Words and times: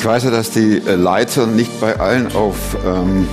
Ich 0.00 0.06
weiß 0.06 0.24
ja, 0.24 0.30
dass 0.30 0.50
die 0.50 0.78
äh, 0.78 0.94
Leiter 0.94 1.46
nicht 1.46 1.78
bei 1.78 2.00
allen 2.00 2.34
auf 2.34 2.56
ähm, 2.86 3.28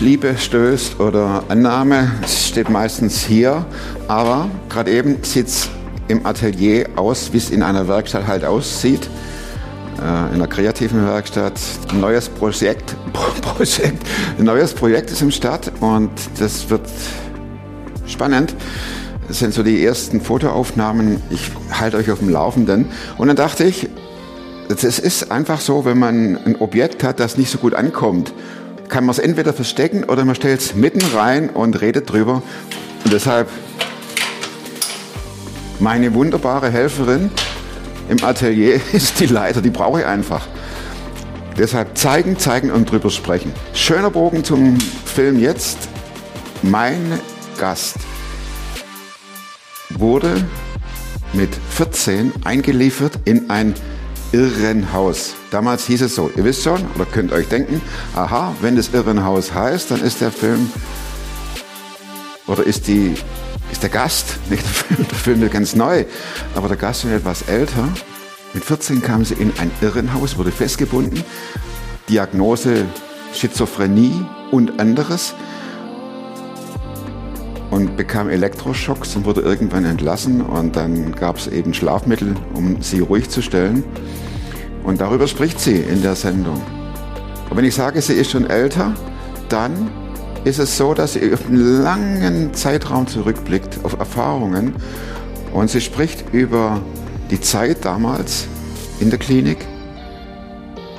Liebe 0.00 0.38
stößt 0.38 0.98
oder 1.00 1.44
Annahme. 1.48 2.12
Es 2.24 2.48
steht 2.48 2.70
meistens 2.70 3.20
hier, 3.22 3.66
aber 4.08 4.48
gerade 4.70 4.90
eben 4.90 5.22
sieht 5.22 5.48
es 5.48 5.68
im 6.08 6.24
Atelier 6.24 6.88
aus, 6.96 7.30
wie 7.34 7.36
es 7.36 7.50
in 7.50 7.62
einer 7.62 7.88
Werkstatt 7.88 8.26
halt 8.26 8.42
aussieht. 8.42 9.10
Äh, 9.98 10.00
in 10.00 10.36
einer 10.36 10.46
kreativen 10.46 11.06
Werkstatt. 11.06 11.60
Ein 11.90 12.00
neues 12.00 12.30
Projekt, 12.30 12.96
Projekt, 13.42 14.02
ein 14.38 14.44
neues 14.46 14.72
Projekt 14.72 15.10
ist 15.10 15.20
im 15.20 15.30
Start 15.30 15.70
und 15.80 16.10
das 16.38 16.70
wird 16.70 16.88
spannend. 18.06 18.54
Das 19.28 19.40
sind 19.40 19.52
so 19.52 19.62
die 19.62 19.84
ersten 19.84 20.22
Fotoaufnahmen. 20.22 21.22
Ich 21.28 21.50
halte 21.70 21.98
euch 21.98 22.10
auf 22.10 22.20
dem 22.20 22.30
Laufenden. 22.30 22.86
Und 23.18 23.28
dann 23.28 23.36
dachte 23.36 23.64
ich, 23.64 23.86
es 24.70 25.00
ist 25.00 25.32
einfach 25.32 25.60
so, 25.60 25.84
wenn 25.84 25.98
man 25.98 26.36
ein 26.44 26.56
Objekt 26.60 27.02
hat, 27.02 27.18
das 27.18 27.36
nicht 27.36 27.50
so 27.50 27.58
gut 27.58 27.74
ankommt, 27.74 28.32
kann 28.88 29.04
man 29.04 29.10
es 29.10 29.18
entweder 29.18 29.52
verstecken 29.52 30.04
oder 30.04 30.24
man 30.24 30.36
stellt 30.36 30.60
es 30.60 30.74
mitten 30.76 31.02
rein 31.12 31.50
und 31.50 31.80
redet 31.80 32.10
drüber. 32.10 32.42
Und 33.04 33.12
deshalb 33.12 33.48
meine 35.80 36.14
wunderbare 36.14 36.70
Helferin 36.70 37.30
im 38.08 38.22
Atelier 38.22 38.80
ist 38.92 39.18
die 39.18 39.26
Leiter, 39.26 39.60
die 39.60 39.70
brauche 39.70 40.00
ich 40.00 40.06
einfach. 40.06 40.46
Deshalb 41.58 41.98
zeigen, 41.98 42.38
zeigen 42.38 42.70
und 42.70 42.90
drüber 42.90 43.10
sprechen. 43.10 43.52
Schöner 43.74 44.10
Bogen 44.10 44.44
zum 44.44 44.78
Film 45.04 45.40
jetzt. 45.40 45.78
Mein 46.62 47.18
Gast 47.58 47.96
wurde 49.90 50.44
mit 51.32 51.50
14 51.70 52.32
eingeliefert 52.44 53.18
in 53.24 53.50
ein 53.50 53.74
Irrenhaus. 54.32 55.34
Damals 55.50 55.86
hieß 55.86 56.02
es 56.02 56.14
so, 56.14 56.30
ihr 56.36 56.44
wisst 56.44 56.62
schon 56.62 56.80
oder 56.94 57.04
könnt 57.06 57.32
euch 57.32 57.48
denken, 57.48 57.80
aha, 58.14 58.54
wenn 58.60 58.76
das 58.76 58.90
Irrenhaus 58.94 59.52
heißt, 59.52 59.90
dann 59.90 60.02
ist 60.02 60.20
der 60.20 60.30
Film 60.30 60.70
oder 62.46 62.64
ist 62.64 62.86
die 62.86 63.14
ist 63.70 63.82
der 63.82 63.90
Gast, 63.90 64.38
nicht 64.50 64.64
der 64.64 64.70
Film, 64.70 65.08
der 65.08 65.18
Film 65.18 65.42
ist 65.42 65.52
ganz 65.52 65.74
neu, 65.74 66.04
aber 66.54 66.68
der 66.68 66.76
Gast 66.76 67.04
ist 67.04 67.12
etwas 67.12 67.42
älter. 67.42 67.88
Mit 68.52 68.64
14 68.64 69.00
kam 69.02 69.24
sie 69.24 69.34
in 69.34 69.52
ein 69.58 69.70
Irrenhaus, 69.80 70.36
wurde 70.36 70.50
festgebunden, 70.50 71.22
Diagnose 72.08 72.86
Schizophrenie 73.32 74.24
und 74.50 74.80
anderes 74.80 75.34
und 77.80 77.96
bekam 77.96 78.28
Elektroschocks 78.28 79.16
und 79.16 79.24
wurde 79.24 79.40
irgendwann 79.40 79.84
entlassen 79.84 80.42
und 80.42 80.76
dann 80.76 81.12
gab 81.12 81.38
es 81.38 81.46
eben 81.46 81.72
Schlafmittel, 81.72 82.34
um 82.52 82.82
sie 82.82 83.00
ruhig 83.00 83.30
zu 83.30 83.40
stellen. 83.40 83.84
Und 84.84 85.00
darüber 85.00 85.26
spricht 85.26 85.58
sie 85.60 85.76
in 85.76 86.02
der 86.02 86.14
Sendung. 86.14 86.60
Und 87.48 87.56
wenn 87.56 87.64
ich 87.64 87.74
sage, 87.74 88.00
sie 88.02 88.12
ist 88.14 88.30
schon 88.30 88.48
älter, 88.48 88.94
dann 89.48 89.90
ist 90.44 90.58
es 90.58 90.76
so, 90.76 90.94
dass 90.94 91.14
sie 91.14 91.32
auf 91.32 91.46
einen 91.46 91.82
langen 91.82 92.54
Zeitraum 92.54 93.06
zurückblickt, 93.06 93.80
auf 93.82 93.98
Erfahrungen. 93.98 94.74
Und 95.52 95.70
sie 95.70 95.80
spricht 95.80 96.32
über 96.32 96.80
die 97.30 97.40
Zeit 97.40 97.84
damals 97.84 98.46
in 99.00 99.10
der 99.10 99.18
Klinik. 99.18 99.58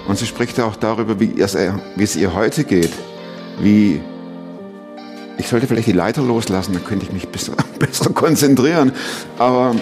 Und 0.07 0.17
sie 0.17 0.25
spricht 0.25 0.59
auch 0.59 0.75
darüber, 0.75 1.19
wie 1.19 1.39
es, 1.39 1.55
wie 1.95 2.03
es 2.03 2.15
ihr 2.15 2.33
heute 2.33 2.63
geht, 2.63 2.91
wie 3.61 4.01
ich 5.41 5.49
sollte 5.49 5.65
vielleicht 5.65 5.87
die 5.87 5.93
Leiter 5.93 6.21
loslassen, 6.21 6.73
dann 6.73 6.83
könnte 6.83 7.05
ich 7.05 7.11
mich 7.11 7.27
besser, 7.27 7.53
besser 7.79 8.11
konzentrieren. 8.11 8.93
Aber 9.39 9.75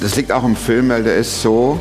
das 0.00 0.16
liegt 0.16 0.32
auch 0.32 0.44
im 0.44 0.56
Film, 0.56 0.88
weil 0.88 1.04
der 1.04 1.16
ist 1.16 1.40
so, 1.40 1.80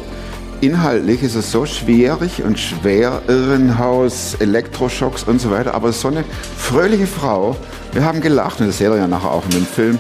inhaltlich 0.62 1.24
ist 1.24 1.34
es 1.34 1.52
so 1.52 1.66
schwierig 1.66 2.44
und 2.44 2.60
schwer, 2.60 3.24
Irrenhaus, 3.28 4.36
Elektroschocks 4.40 5.24
und 5.24 5.42
so 5.42 5.50
weiter. 5.50 5.74
Aber 5.74 5.92
so 5.92 6.10
eine 6.10 6.24
fröhliche 6.58 7.08
Frau, 7.08 7.56
wir 7.92 8.06
haben 8.06 8.22
gelacht 8.22 8.62
und 8.62 8.68
das 8.68 8.78
seht 8.78 8.90
ihr 8.90 8.98
ja 8.98 9.08
nachher 9.08 9.32
auch 9.32 9.44
in 9.46 9.52
dem 9.52 9.66
Film. 9.66 9.98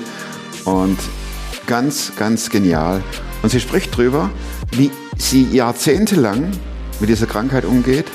Und 0.63 0.99
ganz, 1.65 2.11
ganz 2.17 2.51
genial. 2.51 3.01
Und 3.41 3.49
sie 3.49 3.59
spricht 3.59 3.97
drüber, 3.97 4.29
wie 4.73 4.91
sie 5.17 5.43
jahrzehntelang 5.51 6.51
mit 6.99 7.09
dieser 7.09 7.25
Krankheit 7.25 7.65
umgeht 7.65 8.05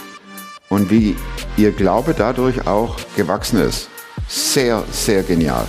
und 0.69 0.91
wie 0.93 1.17
ihr 1.57 1.73
Glaube 1.73 2.15
dadurch 2.17 2.69
auch 2.69 2.97
gewachsen 3.17 3.61
ist. 3.61 3.89
Sehr, 4.29 4.83
sehr 4.91 5.23
genial. 5.23 5.65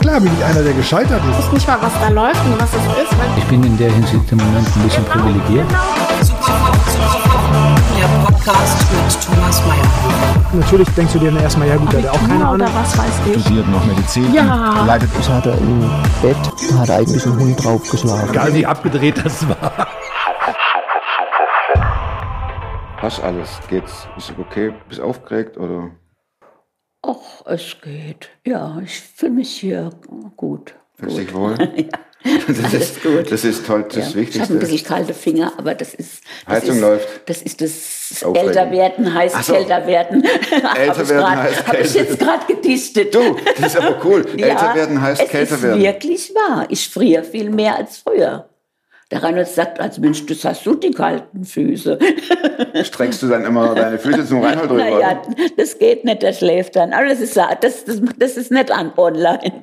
Klar 0.00 0.20
bin 0.20 0.30
ich 0.38 0.44
einer, 0.44 0.62
der 0.62 0.72
gescheitert 0.74 1.22
ist. 1.30 1.38
Ich 1.38 1.44
weiß 1.46 1.52
nicht 1.52 1.66
mal, 1.68 1.78
was 1.80 1.92
da 2.00 2.08
läuft 2.08 2.44
und 2.44 2.60
was 2.60 2.68
es 2.70 3.02
ist. 3.02 3.12
Ich 3.38 3.44
bin 3.44 3.62
in 3.64 3.76
der 3.78 3.90
Hinsicht 3.92 4.30
im 4.30 4.38
Moment 4.38 4.66
ein 4.76 4.82
bisschen 4.82 5.04
genau, 5.04 5.24
privilegiert. 5.24 5.66
Der 7.96 8.06
Podcast 8.24 8.78
mit 8.92 9.24
Thomas 9.24 9.60
Mayer. 9.66 9.82
Natürlich 10.52 10.88
denkst 10.90 11.12
du 11.14 11.18
dir 11.18 11.30
dann 11.32 11.42
erstmal, 11.42 11.68
ja 11.68 11.76
gut, 11.76 11.92
der 11.92 12.02
hat 12.02 12.08
auch 12.10 12.20
keine 12.20 12.46
Abitur 12.46 12.48
Ahnung. 12.48 12.54
oder 12.54 12.70
was 12.74 12.98
weiß 12.98 13.12
ich. 13.34 13.40
studiert 13.42 13.68
noch 13.68 13.84
Medizin. 13.86 14.32
Ja. 14.34 14.84
Leidet 14.86 15.10
Ich 15.18 15.28
hatte 15.28 15.50
im 15.50 15.90
Bett, 16.22 16.36
hat 16.78 16.90
eigentlich 16.90 17.24
ein 17.26 17.38
Hund 17.38 17.64
drauf 17.64 17.82
geschlafen. 17.90 18.28
Egal 18.30 18.54
wie 18.54 18.66
abgedreht 18.66 19.20
das 19.24 19.48
war. 19.48 19.86
Hast 23.06 23.20
alles? 23.20 23.60
Geht's? 23.70 24.08
Ist 24.16 24.32
okay? 24.36 24.74
Bist 24.88 25.00
aufgeregt 25.00 25.56
oder? 25.58 25.92
Ach, 27.02 27.14
es 27.46 27.76
geht. 27.80 28.30
Ja, 28.44 28.80
ich 28.84 29.00
fühle 29.00 29.30
mich 29.30 29.48
hier 29.60 29.90
gut. 30.36 30.74
Fühlst 30.96 31.16
gut. 31.16 31.26
dich 31.28 31.32
wohl? 31.32 31.54
ja, 32.24 32.38
Das 32.48 32.64
alles 32.64 32.74
ist, 32.74 33.02
gut. 33.04 33.30
das 33.30 33.44
ist 33.44 33.64
toll, 33.64 33.84
das 33.84 33.94
ja. 33.94 34.02
ist 34.02 34.08
Ich 34.08 34.10
habe 34.10 34.18
ein 34.18 34.22
Wichtigste. 34.26 34.54
bisschen 34.56 34.84
kalte 34.84 35.14
Finger, 35.14 35.52
aber 35.56 35.76
das 35.76 35.94
ist. 35.94 36.24
Das 36.46 36.54
Heizung 36.56 36.74
ist, 36.74 36.80
läuft. 36.80 37.28
Das 37.28 37.42
ist 37.42 37.60
das 37.60 38.24
Aufregend. 38.24 38.48
Älterwerden 38.56 39.14
heißt 39.14 39.44
so. 39.44 39.52
kälter 39.52 39.86
werden. 39.86 40.24
Älter 40.76 41.08
werden 41.08 41.36
heißt 41.36 41.68
Habe 41.68 41.78
ich 41.78 41.94
jetzt 41.94 42.18
gerade 42.18 42.52
gedichtet. 42.52 43.14
Du, 43.14 43.36
das 43.56 43.66
ist 43.72 43.80
aber 43.80 44.04
cool. 44.04 44.26
Älter 44.36 44.74
werden 44.74 45.00
heißt 45.00 45.22
es 45.22 45.28
kälter 45.28 45.54
ist 45.54 45.62
werden. 45.62 45.80
wirklich 45.80 46.34
wahr. 46.34 46.66
Ich 46.70 46.88
friere 46.88 47.22
viel 47.22 47.50
mehr 47.50 47.76
als 47.76 47.98
früher. 47.98 48.48
Der 49.12 49.22
Reinhold 49.22 49.46
sagt, 49.46 49.78
als 49.78 49.98
Mensch, 49.98 50.26
das 50.26 50.44
hast 50.44 50.66
du 50.66 50.74
die 50.74 50.90
kalten 50.90 51.44
Füße. 51.44 51.96
Streckst 52.82 53.22
du 53.22 53.28
dann 53.28 53.44
immer 53.44 53.72
deine 53.74 54.00
Füße 54.00 54.26
zum 54.26 54.42
Reinhold 54.42 54.68
drüber? 54.70 54.82
Naja, 54.82 55.22
das 55.56 55.78
geht 55.78 56.04
nicht, 56.04 56.22
der 56.22 56.32
schläft 56.32 56.74
dann. 56.74 56.92
Aber 56.92 57.06
das 57.06 57.20
ist, 57.20 57.36
das, 57.36 57.84
das, 57.84 58.00
das 58.18 58.36
ist 58.36 58.50
nicht 58.50 58.72
an 58.72 58.92
online. 58.96 59.60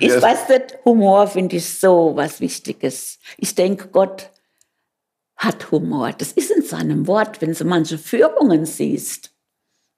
ich 0.00 0.08
Ja, 0.08 0.16
es- 0.16 0.22
weiß 0.22 0.48
nicht, 0.48 0.78
Humor 0.86 1.26
finde 1.26 1.56
ich 1.56 1.68
so 1.78 2.12
was 2.14 2.40
Wichtiges. 2.40 3.18
Ich 3.36 3.54
denke, 3.54 3.88
Gott 3.88 4.30
hat 5.36 5.70
Humor. 5.70 6.12
Das 6.16 6.32
ist 6.32 6.50
in 6.50 6.62
seinem 6.62 7.06
Wort, 7.06 7.42
wenn 7.42 7.52
du 7.52 7.64
manche 7.66 7.98
Führungen 7.98 8.64
siehst. 8.64 9.30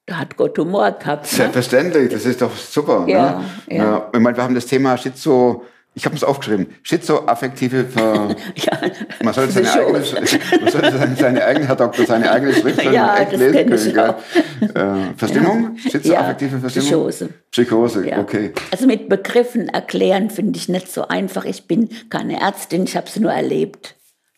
Da 0.07 0.17
hat 0.19 0.37
Gott 0.37 0.59
Humor 0.59 0.91
gehabt. 0.91 1.23
Ne? 1.25 1.29
Selbstverständlich, 1.37 2.11
das 2.11 2.25
ist 2.25 2.43
doch 2.43 2.57
super. 2.57 3.05
Ja, 3.07 3.45
ne? 3.69 3.77
ja. 3.77 4.11
Ich 4.13 4.19
meine, 4.19 4.37
wir 4.37 4.43
haben 4.43 4.57
das 4.57 4.67
Thema 4.67 4.97
Schizo, 4.97 5.63
ich 5.99 6.05
habe 6.07 6.15
es 6.15 6.23
aufgeschrieben, 6.23 6.69
schizoaffektive 6.85 7.85
Ver... 7.87 8.29
Ja, 8.55 8.79
Man 9.23 9.35
sollte 9.35 9.53
seine 9.53 9.73
eigene, 9.73 9.93
man 9.93 10.05
sollte 10.05 10.99
seine, 10.99 11.17
seine 11.17 11.45
eigene, 11.45 11.67
Herr 11.67 11.75
Doktor, 11.77 12.07
seine 12.07 12.31
eigene 12.31 12.55
Schrift 12.55 12.83
Ja, 12.85 13.19
echt 13.19 13.33
lesen 13.33 13.93
können. 13.95 14.15
Gell? 14.61 14.69
Äh, 14.75 15.15
Verstimmung? 15.17 15.77
Schizoaffektive 15.77 16.55
Ja, 16.55 16.61
Verstimmung? 16.61 16.89
Psychose. 16.89 17.29
Psychose, 17.51 18.09
Ja. 18.09 18.21
okay. 18.21 18.53
Also 18.71 18.87
mit 18.87 19.09
Begriffen 19.09 19.69
erklären 19.69 20.31
finde 20.31 20.57
ich 20.59 20.69
nicht 20.69 20.91
so 20.93 21.09
einfach. 21.09 21.45
Ich 21.45 21.67
bin 21.67 21.89
keine 22.11 22.41
Ärztin, 22.41 22.85
ich 22.85 22.97
habe 22.97 23.07
es 23.09 23.17
nur 23.19 23.33
erlebt. 23.33 23.97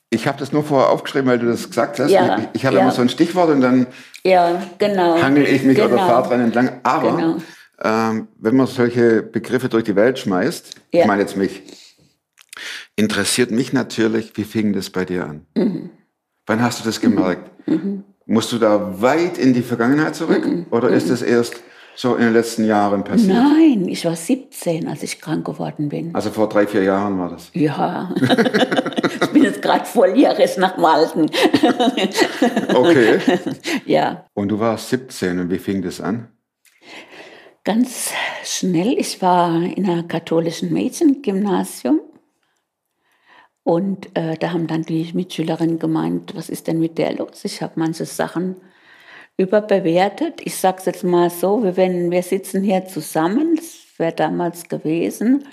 Ich 0.09 0.27
habe 0.27 0.39
das 0.39 0.53
nur 0.53 0.65
vorher 0.65 0.89
aufgeschrieben, 0.91 1.29
weil 1.29 1.39
du 1.39 1.47
das 1.47 1.69
gesagt 1.69 2.01
hast. 2.01 2.11
Ja, 2.11 2.39
ich 2.39 2.61
ich 2.61 2.67
habe 2.67 2.77
ja. 2.77 2.83
immer 2.83 2.91
so 2.93 3.03
ein 3.03 3.11
Stichwort 3.11 3.51
und 3.51 3.61
dann 3.61 3.87
Ja, 4.25 4.63
genau. 4.79 5.21
hangel 5.21 5.45
ich 5.47 5.63
mich 5.63 5.77
genau. 5.77 5.89
oder 5.95 5.99
fahre 5.99 6.29
dran 6.29 6.41
entlang. 6.41 6.81
Aber 6.83 7.17
Genau. 7.17 7.37
Ähm, 7.83 8.29
wenn 8.39 8.57
man 8.57 8.67
solche 8.67 9.23
Begriffe 9.23 9.69
durch 9.69 9.85
die 9.85 9.97
Welt 9.97 10.19
schmeißt, 10.19 10.75
Ja. 10.93 11.01
ich 11.03 11.07
meine 11.07 11.23
jetzt 11.23 11.37
mich, 11.37 11.63
interessiert 12.97 13.51
mich 13.51 13.73
natürlich, 13.73 14.37
wie 14.37 14.45
fing 14.45 14.73
das 14.73 14.91
bei 14.91 15.05
dir 15.05 15.25
an? 15.27 15.47
Mhm. 15.57 15.91
Wann 16.47 16.63
hast 16.63 16.81
du 16.81 16.85
das 16.85 17.01
gemerkt? 17.01 17.51
Musst 18.27 18.53
du 18.53 18.59
da 18.59 19.01
weit 19.01 19.39
in 19.39 19.55
die 19.55 19.63
Vergangenheit 19.63 20.15
zurück 20.15 20.45
Mhm. 20.47 20.67
oder 20.71 20.89
ist 20.91 21.09
das 21.11 21.23
erst 21.23 21.55
so 21.97 22.15
in 22.17 22.23
den 22.25 22.33
letzten 22.33 22.65
Jahren 22.65 23.05
passiert? 23.05 23.37
Nein, 23.37 23.87
ich 23.89 24.05
war 24.05 24.17
17, 24.17 24.89
als 24.89 25.03
ich 25.03 25.21
krank 25.21 25.45
geworden 25.45 25.89
bin. 25.89 26.15
Also 26.15 26.31
vor 26.31 26.49
drei, 26.49 26.67
vier 26.67 26.83
Jahren 26.83 27.19
war 27.19 27.31
das. 27.31 27.51
Ja, 27.55 28.13
ich 29.23 29.31
bin 29.31 29.43
jetzt 29.45 29.61
gerade 29.63 29.85
volljährig 29.85 30.57
nach 30.59 30.75
dem 30.77 30.85
Alten. 30.85 31.27
Okay. 32.75 33.19
ja, 33.87 34.25
Und 34.35 34.49
du 34.49 34.59
warst 34.59 34.89
17 34.91 35.39
und 35.39 35.51
wie 35.51 35.59
fing 35.59 35.83
das 35.83 36.01
an? 36.01 36.29
Ganz 37.65 38.13
schnell. 38.45 38.99
Ich 38.99 39.21
war 39.23 39.63
in 39.63 39.89
einer 39.89 40.03
katholischen 40.03 40.73
Mädchengymnasium. 40.73 42.01
Und 43.63 44.17
äh, 44.17 44.37
da 44.37 44.53
haben 44.53 44.67
dann 44.67 44.83
die 44.83 45.11
Mitschülerinnen 45.13 45.79
gemeint, 45.79 46.35
was 46.35 46.49
ist 46.49 46.67
denn 46.67 46.81
mit 46.81 46.99
der 46.99 47.15
los? 47.15 47.45
Ich 47.45 47.63
habe 47.63 47.75
manche 47.77 48.07
Sachen 48.07 48.57
überbewertet. 49.37 50.41
Ich 50.45 50.57
sage 50.57 50.79
es 50.79 50.87
jetzt 50.87 51.05
mal 51.05 51.31
so, 51.31 51.63
wir, 51.63 51.77
wenn, 51.77 52.11
wir 52.11 52.23
sitzen 52.23 52.63
hier 52.63 52.87
zusammen, 52.87 53.57
das 53.57 53.79
wäre 53.99 54.13
damals 54.13 54.69
gewesen. 54.69 55.45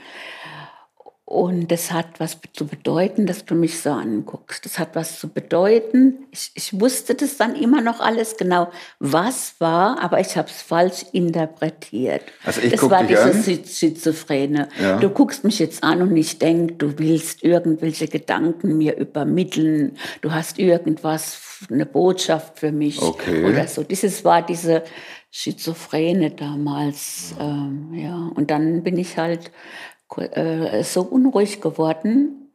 Und 1.30 1.72
das 1.74 1.92
hat 1.92 2.22
was 2.22 2.38
zu 2.54 2.66
bedeuten, 2.68 3.26
dass 3.26 3.44
du 3.44 3.54
mich 3.54 3.82
so 3.82 3.90
anguckst. 3.90 4.64
Das 4.64 4.80
hat 4.80 4.96
was 4.96 5.20
zu 5.20 5.28
bedeuten. 5.28 6.20
Ich, 6.32 6.52
ich 6.56 6.80
wusste 6.80 7.16
das 7.16 7.36
dann 7.36 7.54
immer 7.58 7.82
noch 7.82 8.00
alles 8.00 8.38
genau, 8.38 8.70
was 9.00 9.56
war, 9.60 10.02
aber 10.02 10.22
ich 10.22 10.38
habe 10.38 10.48
es 10.48 10.62
falsch 10.62 11.04
interpretiert. 11.12 12.22
Also 12.46 12.62
ich 12.62 12.72
das 12.72 12.80
guck 12.80 12.92
war 12.92 13.00
dich 13.04 13.10
diese 13.18 13.24
an. 13.24 13.44
Schi- 13.44 13.68
Schizophrene. 13.68 14.70
Ja. 14.82 15.00
Du 15.00 15.10
guckst 15.10 15.44
mich 15.44 15.60
jetzt 15.60 15.84
an 15.84 16.02
und 16.02 16.16
ich 16.16 16.40
denke, 16.40 16.76
du 16.76 16.98
willst 16.98 17.44
irgendwelche 17.44 18.08
Gedanken 18.08 18.78
mir 18.78 18.96
übermitteln. 18.96 19.98
Du 20.22 20.32
hast 20.32 20.60
irgendwas, 20.60 21.42
eine 21.70 21.86
Botschaft 21.86 22.58
für 22.58 22.72
mich 22.72 23.02
Okay. 23.02 23.44
oder 23.44 23.68
so. 23.68 23.84
Dieses 23.84 24.24
war 24.24 24.44
diese 24.46 24.84
Schizophrene 25.30 26.32
damals. 26.32 27.36
Ähm, 27.38 27.94
ja. 27.94 28.32
Und 28.34 28.50
dann 28.50 28.82
bin 28.84 28.98
ich 28.98 29.18
halt 29.18 29.52
äh, 30.16 30.84
so 30.84 31.02
unruhig 31.02 31.62
geworden, 31.62 32.52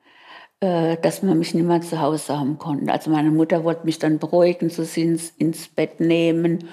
äh, 0.61 0.97
dass 0.97 1.23
man 1.23 1.39
mich 1.39 1.55
nicht 1.55 1.67
mehr 1.67 1.81
zu 1.81 2.01
Hause 2.01 2.39
haben 2.39 2.59
konnte. 2.59 2.93
Also 2.93 3.11
meine 3.11 3.31
Mutter 3.31 3.65
wollte 3.65 3.85
mich 3.85 3.99
dann 3.99 4.19
beruhigen, 4.19 4.71
so 4.71 4.85
sie 4.85 5.03
ins, 5.03 5.31
ins 5.31 5.69
Bett 5.69 6.01
nehmen. 6.01 6.69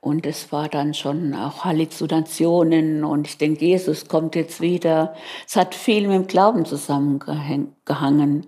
Und 0.00 0.26
es 0.26 0.52
war 0.52 0.68
dann 0.68 0.94
schon 0.94 1.34
auch 1.34 1.64
Halluzinationen 1.64 3.04
und 3.04 3.26
ich 3.26 3.36
denke, 3.36 3.64
Jesus 3.64 4.06
kommt 4.06 4.36
jetzt 4.36 4.60
wieder. 4.60 5.14
Es 5.46 5.56
hat 5.56 5.74
viel 5.74 6.06
mit 6.06 6.16
dem 6.16 6.26
Glauben 6.28 6.64
zusammengehangen. 6.64 8.46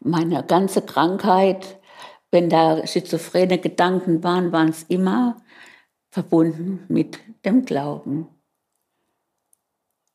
Meine 0.00 0.44
ganze 0.44 0.82
Krankheit, 0.82 1.80
wenn 2.30 2.48
da 2.48 2.86
schizophrene 2.86 3.58
Gedanken 3.58 4.22
waren, 4.22 4.52
waren 4.52 4.68
es 4.68 4.84
immer 4.84 5.36
verbunden 6.10 6.84
mit 6.88 7.18
dem 7.44 7.64
Glauben. 7.64 8.28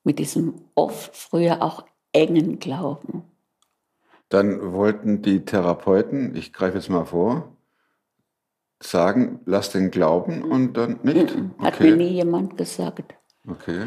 Mit 0.04 0.20
diesem 0.20 0.56
oft 0.76 1.16
früher 1.16 1.62
auch 1.62 1.84
engen 2.14 2.60
Glauben. 2.60 3.24
Dann 4.30 4.74
wollten 4.74 5.22
die 5.22 5.44
Therapeuten, 5.44 6.36
ich 6.36 6.54
greife 6.54 6.78
jetzt 6.78 6.90
mal 6.90 7.06
vor, 7.06 7.50
sagen, 8.82 9.40
lass 9.46 9.72
den 9.72 9.92
glauben 9.92 10.44
und 10.44 10.74
dann 10.74 11.00
nicht. 11.04 11.36
Hat 11.60 11.80
mir 11.80 11.96
nie 11.96 12.06
Okay. 12.06 12.14
jemand 12.16 12.58
gesagt. 12.58 13.16
okay. 13.50 13.86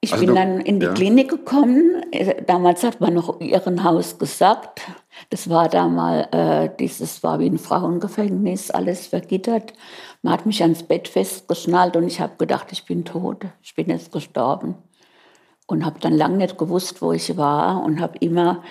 Ich 0.00 0.12
Also 0.12 0.26
bin 0.26 0.34
du- 0.34 0.40
dann 0.40 0.60
in 0.60 0.80
die 0.80 0.86
ja. 0.86 0.92
Klinik 0.92 1.30
gekommen. 1.30 2.02
Äh, 2.12 2.42
Damals 2.44 2.82
hat 2.82 3.00
man 3.00 3.14
noch 3.14 3.40
Irrenhaus 3.40 4.18
gesagt. 4.18 4.82
Das 5.30 5.48
war 5.48 5.70
damals, 5.70 6.28
äh, 6.32 6.68
dieses 6.78 7.22
war 7.22 7.38
wie 7.38 7.46
ein 7.48 7.56
Frauengefängnis, 7.58 8.70
alles 8.70 9.06
vergittert. 9.06 9.72
Man 10.20 10.34
hat 10.34 10.44
mich 10.44 10.60
ans 10.62 10.82
Bett 10.82 11.08
festgeschnallt 11.08 11.96
und 11.96 12.06
ich 12.06 12.20
habe 12.20 12.34
gedacht, 12.36 12.66
ich 12.72 12.84
bin 12.84 13.06
tot. 13.06 13.46
Ich 13.62 13.74
bin 13.74 13.88
jetzt 13.88 14.12
gestorben. 14.12 14.74
Und 15.66 15.84
habe 15.84 15.98
dann 16.00 16.12
lange 16.12 16.36
nicht 16.36 16.58
gewusst, 16.58 17.00
wo 17.00 17.12
ich 17.12 17.36
war 17.36 17.82
und 17.82 18.00
habe 18.00 18.18
immer, 18.18 18.62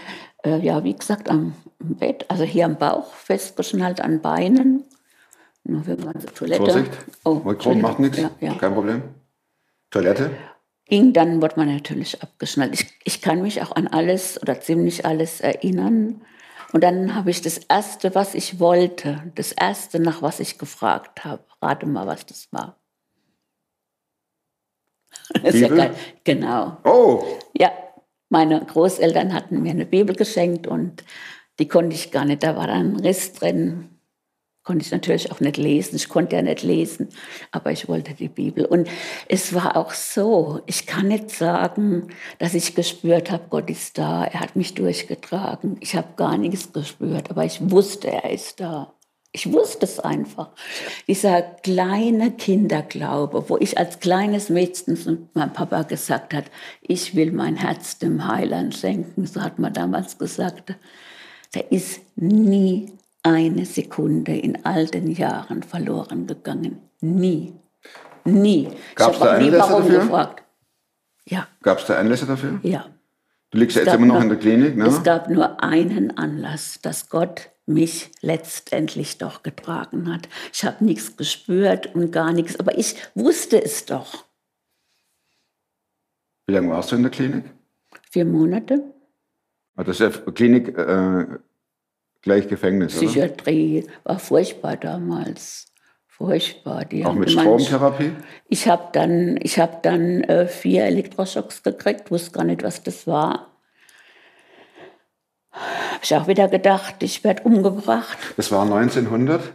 äh, 0.45 0.60
ja, 0.60 0.84
wie 0.84 0.94
gesagt, 0.94 1.30
am 1.30 1.54
Bett, 1.80 2.25
also 2.30 2.44
hier 2.44 2.66
am 2.66 2.78
Bauch 2.78 3.13
festgeschnallt, 3.13 4.00
an 4.00 4.22
Beinen. 4.22 4.84
Nur 5.63 5.88
wenn 5.88 6.00
man 6.01 6.19
zur 6.19 6.34
Toilette. 6.34 6.63
Vorsicht. 6.63 6.92
Oh, 7.24 7.42
Mikro 7.44 7.74
macht 7.74 8.00
nichts. 8.00 8.18
Ja, 8.18 8.30
ja 8.40 8.54
Kein 8.56 8.74
Problem. 8.74 9.01
Toilette? 9.90 10.31
ging, 10.94 11.13
dann 11.13 11.42
wurde 11.42 11.56
man 11.57 11.74
natürlich 11.74 12.22
abgeschnallt. 12.22 12.74
Ich, 12.74 12.88
ich 13.04 13.22
kann 13.22 13.42
mich 13.42 13.62
auch 13.62 13.75
an 13.75 13.88
alles 13.88 14.39
oder 14.42 14.62
ziemlich 14.62 15.06
alles 15.06 15.42
erinnern. 15.42 16.22
Und 16.72 16.84
dann 16.84 17.16
habe 17.16 17.30
ich 17.30 17.42
das 17.42 17.57
Erste, 17.57 18.13
was 18.16 18.36
ich 18.36 18.60
wollte, 18.60 19.31
das 19.36 19.51
Erste, 19.51 20.00
nach 20.00 20.22
was 20.22 20.39
ich 20.39 20.57
gefragt 20.57 21.24
habe. 21.24 21.44
Rate 21.62 21.86
mal, 21.86 22.06
was 22.06 22.25
das 22.25 22.48
war. 22.51 22.78
Das 25.42 25.44
ist 25.56 25.62
ja 25.62 25.68
Bibel? 25.68 25.78
geil. 25.78 25.96
Genau. 26.24 26.78
Oh, 26.84 27.24
Ja, 27.58 27.72
meine 28.30 28.66
Großeltern 28.66 29.34
hatten 29.34 29.62
mir 29.62 29.72
eine 29.72 29.86
Bibel 29.86 30.16
geschenkt 30.16 30.68
und 30.68 31.04
die 31.60 31.68
konnte 31.68 31.96
ich 31.96 32.12
gar 32.12 32.25
nicht. 32.25 32.44
Da 32.44 32.56
war 32.56 32.68
dann 32.68 32.94
ein 32.94 33.00
Riss 33.00 33.34
drin. 33.34 33.90
Konnte 34.64 34.86
ich 34.86 34.92
natürlich 34.92 35.30
auch 35.31 35.42
nicht 35.42 35.58
lesen. 35.58 35.98
Ich 35.98 36.08
konnte 36.08 36.38
ja 36.38 36.42
nicht 36.42 36.64
lesen, 36.64 37.10
aber 37.52 37.72
ich 37.72 37.90
wollte 37.90 38.14
die 38.14 38.30
Bibel. 38.30 38.64
Und 38.66 38.88
es 39.28 39.54
war 39.54 39.75
auch 39.75 39.92
so, 39.92 40.62
ich 40.68 40.88
kann 40.88 41.10
nicht 41.10 41.30
sagen, 41.31 42.08
dass 42.40 42.54
ich 42.54 42.74
gespürt 42.74 43.30
habe, 43.30 43.44
Gott 43.50 43.70
ist 43.70 43.98
da, 43.98 44.24
er 44.24 44.40
hat 44.40 44.56
mich 44.56 44.74
durchgetragen. 44.74 45.75
Ich 45.81 45.96
habe 45.98 46.08
gar 46.16 46.38
nichts 46.38 46.72
gespürt, 46.72 47.30
aber 47.30 47.44
ich 47.44 47.60
wusste, 47.72 48.10
er 48.10 48.31
ist 48.31 48.62
da. 48.62 48.94
Ich 49.36 49.52
wusste 49.52 49.86
es 49.86 50.00
einfach. 50.00 50.50
Dieser 51.08 51.42
kleine 51.42 52.32
Kinderglaube, 52.32 53.50
wo 53.50 53.58
ich 53.58 53.78
als 53.80 54.00
kleines 54.00 54.50
Mädchen 54.50 54.96
zu 54.96 55.28
meinem 55.34 55.52
Papa 55.54 55.82
gesagt 55.84 56.36
hat, 56.36 56.46
ich 56.82 57.16
will 57.16 57.32
mein 57.32 57.56
Herz 57.56 57.98
dem 57.98 58.28
Heiland 58.28 58.76
schenken, 58.76 59.26
so 59.26 59.42
hat 59.42 59.58
man 59.58 59.74
damals 59.74 60.20
gesagt. 60.20 60.76
Der 61.56 61.72
ist 61.72 62.02
nie 62.16 62.92
eine 63.24 63.66
Sekunde 63.66 64.36
in 64.38 64.66
all 64.66 64.86
den 64.86 65.10
Jahren 65.12 65.64
verloren 65.64 66.28
gegangen. 66.28 66.78
Nie. 67.02 67.54
Nie. 68.26 68.70
Gab's 68.96 69.16
ich 69.16 69.20
da 69.22 69.26
habe 69.26 69.36
auch 69.36 69.40
nie 69.42 69.46
Anlässe 69.48 69.70
warum 69.70 69.82
dafür? 69.84 70.00
gefragt. 70.00 70.44
Ja, 71.26 71.48
gab 71.64 71.80
es 71.80 71.86
da 71.86 71.98
Anlässe 71.98 72.26
dafür? 72.28 72.60
ja. 72.64 72.86
Du 73.52 73.60
liegst 73.60 73.78
ja 73.78 73.84
jetzt 73.84 73.94
immer 73.94 74.08
noch 74.08 74.16
nur- 74.16 74.24
in 74.24 74.30
der 74.30 74.38
Klinik, 74.40 74.76
ne? 74.76 74.86
Es 74.88 75.04
gab 75.04 75.30
nur 75.30 75.62
einen 75.64 76.18
Anlass, 76.18 76.80
dass 76.82 77.08
Gott 77.10 77.52
mich 77.65 78.12
letztendlich 78.21 79.18
doch 79.18 79.44
getragen 79.44 80.12
hat. 80.13 80.27
Ich 80.51 80.63
habe 80.65 80.83
nichts 80.83 81.15
gespürt 81.15 81.95
und 81.95 82.12
gar 82.12 82.33
nichts, 82.33 82.60
aber 82.60 82.77
ich 82.77 82.95
wusste 83.15 83.63
es 83.63 83.86
doch. 83.86 84.25
Wie 86.45 86.54
lange 86.54 86.69
warst 86.69 86.92
du 86.92 86.98
in 86.98 87.04
der 87.04 87.12
Klinik? 87.12 87.45
Vier 88.12 88.25
Monate. 88.25 88.83
Ah, 89.75 89.83
Das 89.83 90.00
ist 90.00 90.15
ja 90.25 90.31
Klinik 90.31 90.77
äh, 90.77 91.25
gleich 92.21 92.48
Gefängnis, 92.48 92.98
oder? 92.98 93.07
Psychiatrie 93.07 93.88
war 94.04 94.19
furchtbar 94.19 94.75
damals. 94.77 95.68
Furchtbar. 96.07 96.86
Die 96.86 97.06
Auch 97.06 97.15
mit 97.15 97.31
Stromtherapie? 97.31 98.12
Ich 98.48 98.68
habe 98.68 98.89
dann, 98.94 99.39
ich 99.42 99.57
hab 99.57 99.81
dann 99.83 100.24
äh, 100.24 100.48
vier 100.48 100.83
Elektroschocks 100.83 101.63
gekriegt, 101.63 102.12
wusste 102.12 102.31
gar 102.31 102.44
nicht, 102.44 102.62
was 102.62 102.83
das 102.83 103.07
war. 103.07 103.53
Habe 105.54 106.00
ich 106.04 106.16
auch 106.16 106.28
wieder 106.28 106.48
gedacht, 106.48 106.96
ich 107.02 107.24
werde 107.24 107.44
umgebracht. 107.44 108.18
Das 108.38 108.52
war 108.52 108.64
1900. 108.64 109.54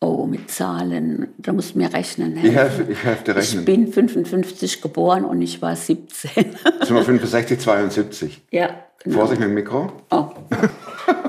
Oh, 0.00 0.26
mit 0.26 0.50
Zahlen, 0.50 1.28
da 1.38 1.52
musst 1.52 1.74
du 1.74 1.78
mir 1.78 1.92
rechnen. 1.92 2.36
Ich 2.36 2.42
helfen. 2.54 2.86
helfe, 2.86 2.92
ich 2.92 3.02
helfe 3.04 3.24
dir 3.24 3.30
Ich 3.32 3.36
rechnen. 3.38 3.64
bin 3.64 3.92
55 3.92 4.82
geboren 4.82 5.24
und 5.24 5.40
ich 5.40 5.62
war 5.62 5.74
17. 5.74 6.30
Sind 6.34 6.90
wir 6.90 7.02
65, 7.04 7.58
72. 7.60 8.42
ja, 8.50 8.70
genau. 9.02 9.16
Vorsicht 9.18 9.40
mit 9.40 9.48
dem 9.48 9.54
Mikro. 9.54 9.92
Oh. 10.10 10.26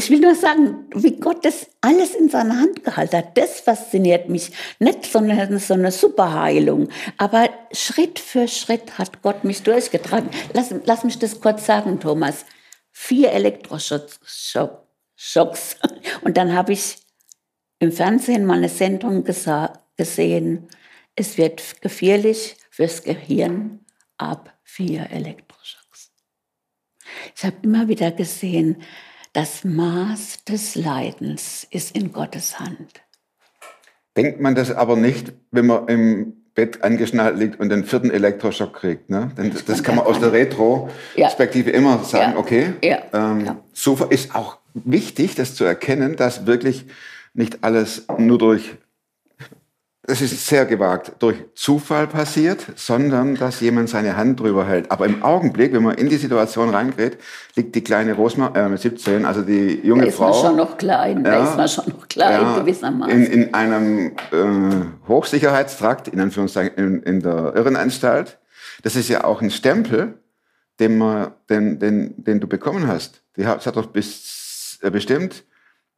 Ich 0.00 0.08
will 0.08 0.20
nur 0.20 0.34
sagen, 0.34 0.86
wie 0.94 1.20
Gott 1.20 1.44
das 1.44 1.66
alles 1.82 2.14
in 2.14 2.30
seiner 2.30 2.58
Hand 2.58 2.84
gehalten 2.84 3.18
hat. 3.18 3.36
Das 3.36 3.60
fasziniert 3.60 4.30
mich. 4.30 4.50
Nicht 4.78 5.04
so 5.04 5.18
eine, 5.18 5.58
so 5.58 5.74
eine 5.74 5.92
Superheilung, 5.92 6.88
aber 7.18 7.50
Schritt 7.70 8.18
für 8.18 8.48
Schritt 8.48 8.96
hat 8.96 9.20
Gott 9.20 9.44
mich 9.44 9.62
durchgetragen. 9.62 10.30
Lass, 10.54 10.74
lass 10.86 11.04
mich 11.04 11.18
das 11.18 11.42
kurz 11.42 11.66
sagen, 11.66 12.00
Thomas. 12.00 12.46
Vier 12.90 13.32
Elektroschocks. 13.32 14.20
Schock- 14.24 14.86
Schocks. 15.16 15.76
Und 16.22 16.38
dann 16.38 16.54
habe 16.54 16.72
ich 16.72 16.96
im 17.78 17.92
Fernsehen 17.92 18.46
mal 18.46 18.56
eine 18.56 18.70
Sendung 18.70 19.22
gesehen. 19.22 20.68
Es 21.14 21.36
wird 21.36 21.82
gefährlich 21.82 22.56
fürs 22.70 23.02
Gehirn 23.02 23.84
ab 24.16 24.58
vier 24.62 25.10
Elektroschocks. 25.10 26.10
Ich 27.36 27.44
habe 27.44 27.56
immer 27.64 27.86
wieder 27.88 28.10
gesehen, 28.12 28.82
das 29.32 29.64
Maß 29.64 30.44
des 30.44 30.74
Leidens 30.74 31.66
ist 31.70 31.96
in 31.96 32.12
Gottes 32.12 32.58
Hand. 32.58 33.02
Denkt 34.16 34.40
man 34.40 34.54
das 34.54 34.72
aber 34.72 34.96
nicht, 34.96 35.32
wenn 35.52 35.66
man 35.66 35.86
im 35.88 36.32
Bett 36.54 36.82
angeschnallt 36.82 37.38
liegt 37.38 37.60
und 37.60 37.68
den 37.68 37.84
vierten 37.84 38.10
Elektroschock 38.10 38.74
kriegt. 38.74 39.08
Ne? 39.08 39.30
Denn 39.38 39.52
das, 39.52 39.64
das 39.64 39.82
kann 39.84 39.94
man 39.96 40.04
aus 40.04 40.18
der 40.18 40.32
Retro-Perspektive 40.32 41.70
immer 41.70 42.02
sagen, 42.02 42.32
Ja. 42.32 42.38
okay, 42.38 42.72
Ja. 42.82 42.98
Ähm, 43.12 43.44
Ja. 43.46 43.56
so 43.72 43.94
ist 44.06 44.34
auch 44.34 44.58
wichtig, 44.74 45.36
das 45.36 45.54
zu 45.54 45.64
erkennen, 45.64 46.16
dass 46.16 46.46
wirklich 46.46 46.86
nicht 47.34 47.62
alles 47.62 48.06
nur 48.18 48.38
durch, 48.38 48.74
das 50.10 50.20
ist 50.20 50.46
sehr 50.46 50.66
gewagt, 50.66 51.12
durch 51.20 51.36
Zufall 51.54 52.06
passiert, 52.06 52.66
sondern 52.76 53.36
dass 53.36 53.60
jemand 53.60 53.88
seine 53.88 54.16
Hand 54.16 54.40
drüber 54.40 54.66
hält. 54.66 54.90
Aber 54.90 55.06
im 55.06 55.22
Augenblick, 55.22 55.72
wenn 55.72 55.82
man 55.82 55.94
in 55.96 56.08
die 56.08 56.16
Situation 56.16 56.70
reingeht, 56.70 57.16
liegt 57.54 57.74
die 57.74 57.82
kleine 57.84 58.14
Rosmar, 58.14 58.54
äh, 58.56 58.68
mit 58.68 58.80
17, 58.80 59.24
also 59.24 59.42
die 59.42 59.80
junge 59.84 60.02
Da 60.02 60.08
ist 60.08 60.16
Frau. 60.16 60.30
man 60.30 60.34
schon 60.34 60.56
noch 60.56 60.76
klein, 60.76 61.24
da 61.24 61.32
Ja. 61.32 61.44
ist 61.50 61.56
man 61.56 61.68
schon 61.68 61.84
noch 61.88 62.08
klein 62.08 62.32
Ja, 62.42 62.58
gewissermaßen. 62.58 63.24
In, 63.24 63.24
in 63.44 63.54
einem 63.54 64.12
äh, 64.32 65.06
Hochsicherheitstrakt, 65.08 66.08
in 66.08 66.20
Anführungszeichen 66.20 66.76
in, 66.76 67.02
in 67.02 67.20
der 67.20 67.54
Irrenanstalt. 67.54 68.38
Das 68.82 68.96
ist 68.96 69.08
ja 69.08 69.24
auch 69.24 69.42
ein 69.42 69.50
Stempel, 69.50 70.14
den, 70.80 70.98
man, 70.98 71.32
den, 71.48 71.78
den, 71.78 72.14
den 72.24 72.40
du 72.40 72.46
bekommen 72.46 72.88
hast. 72.88 73.22
Die 73.36 73.46
hat, 73.46 73.58
das 73.58 73.66
hat 73.66 73.76
doch 73.76 73.86
bis, 73.86 74.78
äh, 74.82 74.90
bestimmt, 74.90 75.44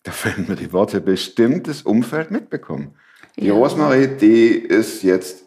da 0.03 0.11
fehlen 0.11 0.47
mir 0.49 0.57
die 0.57 0.73
Worte, 0.73 1.01
bestimmtes 1.01 1.83
Umfeld 1.83 2.31
mitbekommen. 2.31 2.95
Die 3.37 3.47
Ja. 3.47 3.55
Rosmarie, 3.55 4.09
die 4.09 4.49
ist 4.49 5.03
jetzt 5.03 5.45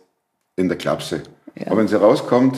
in 0.55 0.67
der 0.67 0.77
Klapse. 0.77 1.23
Ja. 1.55 1.67
Aber 1.67 1.77
wenn 1.77 1.87
sie 1.87 1.99
rauskommt, 1.99 2.57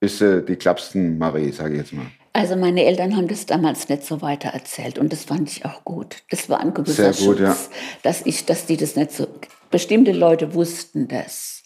bist 0.00 0.20
du 0.20 0.42
die 0.42 0.56
klappsten 0.56 1.18
Marie, 1.18 1.50
sage 1.52 1.74
ich 1.74 1.80
jetzt 1.80 1.92
mal. 1.92 2.06
Also 2.32 2.54
meine 2.56 2.84
Eltern 2.84 3.16
haben 3.16 3.26
das 3.26 3.46
damals 3.46 3.88
nicht 3.88 4.04
so 4.04 4.20
weiter 4.22 4.50
erzählt 4.50 4.98
und 4.98 5.12
das 5.12 5.24
fand 5.24 5.50
ich 5.50 5.64
auch 5.64 5.84
gut. 5.84 6.22
Das 6.30 6.48
war 6.48 6.60
ein 6.60 6.72
gewisser 6.74 7.12
Sehr 7.12 7.26
gut, 7.26 7.38
Schutz, 7.38 7.70
ja. 7.70 7.76
dass 8.02 8.24
ich, 8.26 8.46
dass 8.46 8.66
die 8.66 8.76
das 8.76 8.94
nicht 8.96 9.12
so. 9.12 9.26
Bestimmte 9.70 10.12
Leute 10.12 10.54
wussten 10.54 11.08
das. 11.08 11.64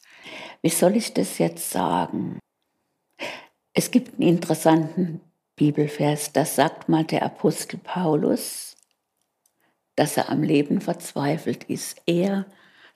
Wie 0.62 0.70
soll 0.70 0.96
ich 0.96 1.12
das 1.12 1.38
jetzt 1.38 1.70
sagen? 1.70 2.38
Es 3.74 3.90
gibt 3.90 4.18
einen 4.18 4.28
interessanten 4.28 5.20
Bibelvers, 5.56 6.32
das 6.32 6.56
sagt 6.56 6.88
mal 6.88 7.04
der 7.04 7.22
Apostel 7.22 7.78
Paulus, 7.78 8.74
dass 9.96 10.16
er 10.16 10.30
am 10.30 10.42
Leben 10.42 10.80
verzweifelt 10.80 11.64
ist. 11.64 12.00
Er, 12.06 12.46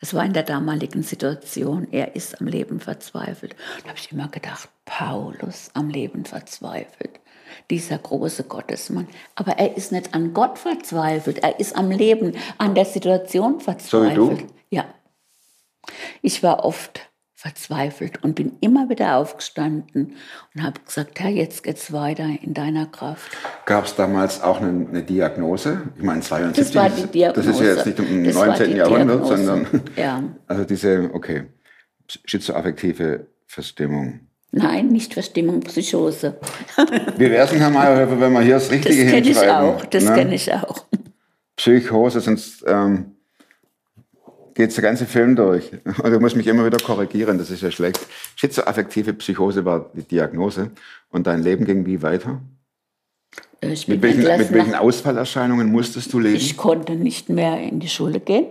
das 0.06 0.14
war 0.14 0.24
in 0.24 0.34
der 0.34 0.44
damaligen 0.44 1.02
Situation, 1.02 1.88
er 1.90 2.14
ist 2.14 2.40
am 2.40 2.46
Leben 2.46 2.78
verzweifelt. 2.78 3.56
Da 3.82 3.88
habe 3.88 3.98
ich 3.98 4.12
immer 4.12 4.28
gedacht, 4.28 4.68
Paulus 4.84 5.70
am 5.74 5.90
Leben 5.90 6.24
verzweifelt, 6.24 7.18
dieser 7.70 7.98
große 7.98 8.44
Gottesmann. 8.44 9.08
Aber 9.34 9.58
er 9.58 9.76
ist 9.76 9.90
nicht 9.90 10.14
an 10.14 10.32
Gott 10.32 10.60
verzweifelt, 10.60 11.38
er 11.38 11.58
ist 11.58 11.74
am 11.74 11.90
Leben, 11.90 12.36
an 12.56 12.76
der 12.76 12.84
Situation 12.84 13.58
verzweifelt. 13.58 14.14
So 14.14 14.30
wie 14.30 14.36
du? 14.36 14.46
Ja. 14.70 14.84
Ich 16.22 16.44
war 16.44 16.64
oft 16.64 17.00
verzweifelt 17.46 18.22
und 18.24 18.34
bin 18.34 18.52
immer 18.60 18.88
wieder 18.88 19.16
aufgestanden 19.16 20.16
und 20.54 20.62
habe 20.62 20.80
gesagt, 20.84 21.20
Herr, 21.20 21.30
jetzt 21.30 21.62
geht's 21.62 21.92
weiter 21.92 22.28
in 22.42 22.54
deiner 22.54 22.86
Kraft. 22.86 23.30
Gab 23.66 23.84
es 23.84 23.94
damals 23.94 24.42
auch 24.42 24.60
eine, 24.60 24.88
eine 24.88 25.02
Diagnose? 25.02 25.82
Ich 25.96 26.02
meine, 26.02 26.22
72, 26.22 26.64
Das 26.64 26.74
war 26.74 26.90
die 26.90 27.06
Diagnose. 27.06 27.46
das 27.48 27.56
ist 27.56 27.64
ja 27.64 27.74
jetzt 27.74 27.86
nicht 27.86 27.98
im 28.00 28.24
Das 28.24 28.34
war 28.34 28.46
19. 28.46 28.70
die 28.70 28.76
Jahrhundert, 28.76 29.26
sondern 29.26 29.66
Ja. 29.96 30.24
also 30.48 30.64
diese, 30.64 31.10
okay, 31.12 31.44
schizoaffektive 32.24 33.26
Verstimmung. 33.46 34.20
Nein, 34.50 34.88
nicht 34.88 35.12
Verstimmung, 35.14 35.60
Psychose. 35.60 36.38
Wie 37.16 37.30
wäre 37.30 37.44
es 37.44 37.50
denn, 37.50 37.60
Herr 37.60 37.70
Mayerhöfer, 37.70 38.20
wenn 38.20 38.32
wir 38.32 38.40
hier 38.40 38.54
das 38.54 38.64
Das 38.64 38.72
Richtige 38.72 39.04
kenne 39.06 39.18
ich 39.20 39.26
hinschreiben? 39.38 39.68
auch, 39.68 39.84
das 39.84 40.04
ne? 40.04 40.14
kenne 40.14 40.34
ich 40.34 40.52
auch. 40.52 40.84
Psychose, 41.56 42.20
sonst 42.20 42.64
ähm, 42.66 43.15
geht 44.56 44.74
der 44.74 44.82
ganze 44.82 45.06
Film 45.06 45.36
durch. 45.36 45.70
Und 46.02 46.10
du 46.10 46.18
musst 46.18 46.34
mich 46.34 46.46
immer 46.46 46.66
wieder 46.66 46.78
korrigieren, 46.78 47.38
das 47.38 47.50
ist 47.50 47.62
ja 47.62 47.70
schlecht. 47.70 48.00
Schizoaffektive 48.34 49.12
Psychose 49.12 49.64
war 49.64 49.90
die 49.94 50.02
Diagnose. 50.02 50.72
Und 51.10 51.26
dein 51.26 51.42
Leben 51.42 51.64
ging 51.64 51.86
wie 51.86 52.02
weiter? 52.02 52.40
Ich 53.60 53.86
Mit 53.88 54.02
welchen, 54.02 54.22
mit 54.22 54.52
welchen 54.52 54.74
Ausfallerscheinungen 54.74 55.70
musstest 55.70 56.12
du 56.12 56.18
leben? 56.18 56.36
Ich 56.36 56.56
konnte 56.56 56.94
nicht 56.94 57.28
mehr 57.28 57.60
in 57.60 57.80
die 57.80 57.88
Schule 57.88 58.20
gehen. 58.20 58.46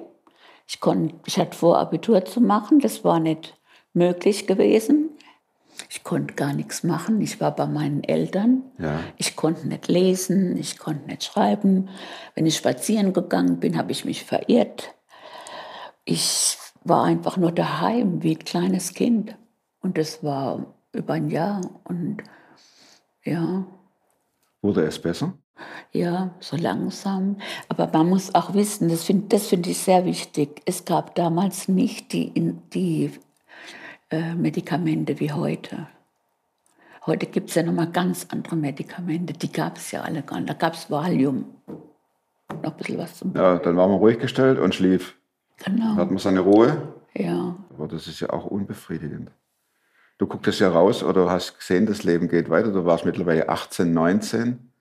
Ich, 0.67 0.79
konnte, 0.79 1.15
ich 1.25 1.37
hatte 1.37 1.55
vor, 1.55 1.77
Abitur 1.77 2.25
zu 2.25 2.41
machen. 2.41 2.79
Das 2.79 3.03
war 3.03 3.19
nicht 3.19 3.55
möglich 3.93 4.47
gewesen. 4.47 5.09
Ich 5.89 6.03
konnte 6.03 6.33
gar 6.35 6.53
nichts 6.53 6.83
machen. 6.83 7.21
Ich 7.21 7.39
war 7.41 7.55
bei 7.55 7.65
meinen 7.65 8.03
Eltern. 8.03 8.63
Ja. 8.79 8.99
Ich 9.17 9.35
konnte 9.35 9.67
nicht 9.67 9.87
lesen, 9.87 10.57
ich 10.57 10.77
konnte 10.77 11.07
nicht 11.07 11.23
schreiben. 11.23 11.89
Wenn 12.33 12.45
ich 12.45 12.55
spazieren 12.55 13.13
gegangen 13.13 13.59
bin, 13.59 13.77
habe 13.77 13.91
ich 13.91 14.05
mich 14.05 14.23
verirrt. 14.23 14.95
Ich 16.05 16.57
war 16.83 17.03
einfach 17.03 17.37
nur 17.37 17.51
daheim 17.51 18.21
wie 18.23 18.35
ein 18.35 18.39
kleines 18.45 18.93
Kind. 18.93 19.35
Und 19.81 19.97
das 19.97 20.23
war 20.23 20.65
über 20.93 21.13
ein 21.13 21.29
Jahr. 21.29 21.61
Und 21.83 22.17
ja, 23.23 23.65
Wurde 24.61 24.83
es 24.85 24.99
besser? 24.99 25.33
ja, 25.91 26.31
so 26.39 26.57
langsam. 26.57 27.37
Aber 27.69 27.87
man 27.91 28.09
muss 28.09 28.35
auch 28.35 28.53
wissen, 28.53 28.89
das 28.89 29.03
finde 29.03 29.39
find 29.39 29.67
ich 29.67 29.77
sehr 29.77 30.05
wichtig. 30.05 30.61
Es 30.65 30.85
gab 30.85 31.15
damals 31.15 31.67
nicht 31.67 32.11
die, 32.13 32.31
die 32.73 33.11
äh, 34.09 34.35
Medikamente 34.35 35.19
wie 35.19 35.31
heute. 35.31 35.87
Heute 37.05 37.27
gibt 37.27 37.49
es 37.49 37.55
ja 37.55 37.63
nochmal 37.63 37.91
ganz 37.91 38.27
andere 38.31 38.55
Medikamente. 38.55 39.33
Die 39.33 39.51
gab 39.51 39.77
es 39.77 39.91
ja 39.91 40.01
alle 40.01 40.23
gar 40.23 40.37
nicht. 40.39 40.49
Da 40.49 40.53
gab 40.53 40.73
es 40.73 40.89
Valium. 40.89 41.45
Noch 42.63 42.71
ein 42.71 42.77
bisschen 42.77 42.97
was 42.97 43.17
zum. 43.17 43.33
Ja, 43.35 43.57
dann 43.57 43.77
war 43.77 43.87
man 43.87 43.97
ruhig 43.97 44.19
gestellt 44.19 44.59
und 44.59 44.73
schlief. 44.73 45.15
Genau. 45.63 45.95
Hat 45.95 46.09
man 46.09 46.17
seine 46.17 46.41
Ruhe. 46.41 46.89
Ja. 47.13 47.55
Aber 47.73 47.87
das 47.87 48.07
ist 48.07 48.19
ja 48.19 48.29
auch 48.31 48.45
unbefriedigend. 48.45 49.31
Du 50.17 50.27
gucktest 50.27 50.59
ja 50.59 50.69
raus 50.69 51.03
oder 51.03 51.29
hast 51.29 51.57
gesehen, 51.59 51.85
das 51.85 52.03
Leben 52.03 52.27
geht 52.29 52.49
weiter. 52.49 52.71
Du 52.71 52.85
warst 52.85 53.05
mittlerweile 53.05 53.49
18, 53.49 53.93
19. 53.93 54.71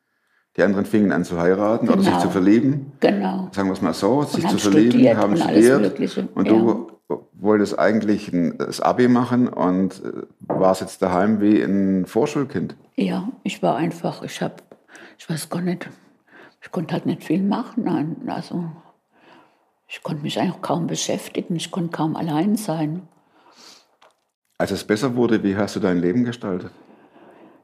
Die 0.57 0.63
anderen 0.63 0.85
fingen 0.85 1.11
an 1.11 1.25
zu 1.25 1.41
heiraten 1.41 1.89
oder 1.89 1.99
sich 2.01 2.11
Genau. 2.11 2.21
zu 2.23 2.31
verlieben. 2.31 2.93
Genau. 3.01 3.49
Sagen 3.53 3.69
wir 3.69 3.73
es 3.73 3.83
mal 3.83 3.95
so, 3.95 4.23
sich 4.23 4.47
zu 4.47 4.59
verlieben, 4.59 5.17
haben 5.17 5.33
und 5.33 5.39
studiert. 5.41 5.99
Und 6.37 6.47
ja. 6.47 6.53
du 6.53 6.91
wolltest 7.33 7.79
eigentlich 7.79 8.33
ein, 8.33 8.57
das 8.59 8.81
Abi 8.81 9.09
machen 9.09 9.49
und 9.49 10.03
äh, 10.05 10.23
warst 10.41 10.81
jetzt 10.81 11.03
daheim 11.03 11.41
wie 11.41 11.61
ein 11.61 12.07
Vorschulkind. 12.07 12.77
Ja, 12.95 13.29
ich 13.43 13.63
war 13.63 13.75
einfach, 13.77 14.23
ich 14.23 14.41
habe, 14.41 14.55
ich 15.19 15.29
weiß 15.29 15.51
gar 15.51 15.61
nicht, 15.61 15.91
ich 16.63 16.71
konnte 16.71 16.95
halt 16.95 17.07
nicht 17.07 17.25
viel 17.25 17.43
machen. 17.43 17.83
Nein, 17.85 18.17
also 18.29 18.71
ich 19.87 20.03
konnte 20.03 20.23
mich 20.23 20.39
eigentlich 20.41 20.63
kaum 20.63 20.87
beschäftigen, 20.87 21.57
ich 21.57 21.71
konnte 21.71 21.97
kaum 21.97 22.17
allein 22.17 22.57
sein. 22.57 23.09
Als 24.59 24.71
es 24.71 24.85
besser 24.85 25.17
wurde, 25.17 25.43
wie 25.43 25.57
hast 25.57 25.77
du 25.77 25.81
dein 25.81 26.01
Leben 26.01 26.25
gestaltet? 26.25 26.71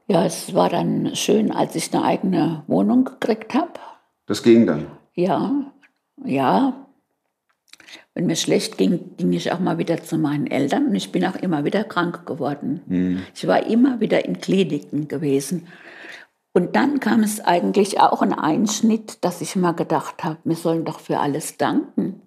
Ja, 0.07 0.25
es 0.25 0.53
war 0.53 0.69
dann 0.69 1.15
schön, 1.15 1.51
als 1.51 1.75
ich 1.75 1.93
eine 1.93 2.03
eigene 2.03 2.63
Wohnung 2.67 3.05
gekriegt 3.05 3.53
habe. 3.53 3.73
Das 4.25 4.43
ging 4.43 4.67
dann. 4.67 4.87
Ja, 5.13 5.51
ja. 6.25 6.85
Wenn 8.13 8.25
mir 8.25 8.35
schlecht 8.35 8.77
ging, 8.77 9.15
ging 9.15 9.31
ich 9.31 9.53
auch 9.53 9.59
mal 9.59 9.77
wieder 9.77 10.03
zu 10.03 10.17
meinen 10.17 10.47
Eltern 10.47 10.87
und 10.87 10.95
ich 10.95 11.13
bin 11.13 11.23
auch 11.25 11.35
immer 11.35 11.63
wieder 11.63 11.85
krank 11.85 12.25
geworden. 12.25 13.23
Ich 13.33 13.47
war 13.47 13.65
immer 13.65 14.01
wieder 14.01 14.25
in 14.25 14.39
Kliniken 14.41 15.07
gewesen. 15.07 15.67
Und 16.53 16.75
dann 16.75 16.99
kam 16.99 17.23
es 17.23 17.39
eigentlich 17.39 17.99
auch 17.99 18.21
ein 18.21 18.33
Einschnitt, 18.33 19.23
dass 19.23 19.41
ich 19.41 19.55
mal 19.55 19.71
gedacht 19.71 20.23
habe, 20.23 20.37
wir 20.43 20.55
sollen 20.55 20.83
doch 20.83 20.99
für 20.99 21.19
alles 21.19 21.57
danken. 21.57 22.21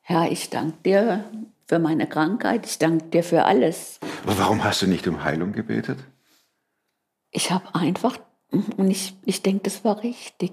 Herr, 0.00 0.32
ich 0.32 0.48
danke 0.48 0.78
dir 0.84 1.24
für 1.66 1.78
meine 1.78 2.06
Krankheit, 2.06 2.64
ich 2.64 2.78
danke 2.78 3.06
dir 3.06 3.22
für 3.22 3.44
alles. 3.44 4.00
Aber 4.24 4.38
warum 4.38 4.64
hast 4.64 4.80
du 4.80 4.86
nicht 4.86 5.06
um 5.06 5.22
Heilung 5.22 5.52
gebetet? 5.52 5.98
Ich 7.30 7.50
habe 7.50 7.74
einfach, 7.74 8.18
und 8.50 8.90
ich, 8.90 9.14
ich 9.26 9.42
denke, 9.42 9.64
das 9.64 9.84
war 9.84 10.02
richtig. 10.02 10.52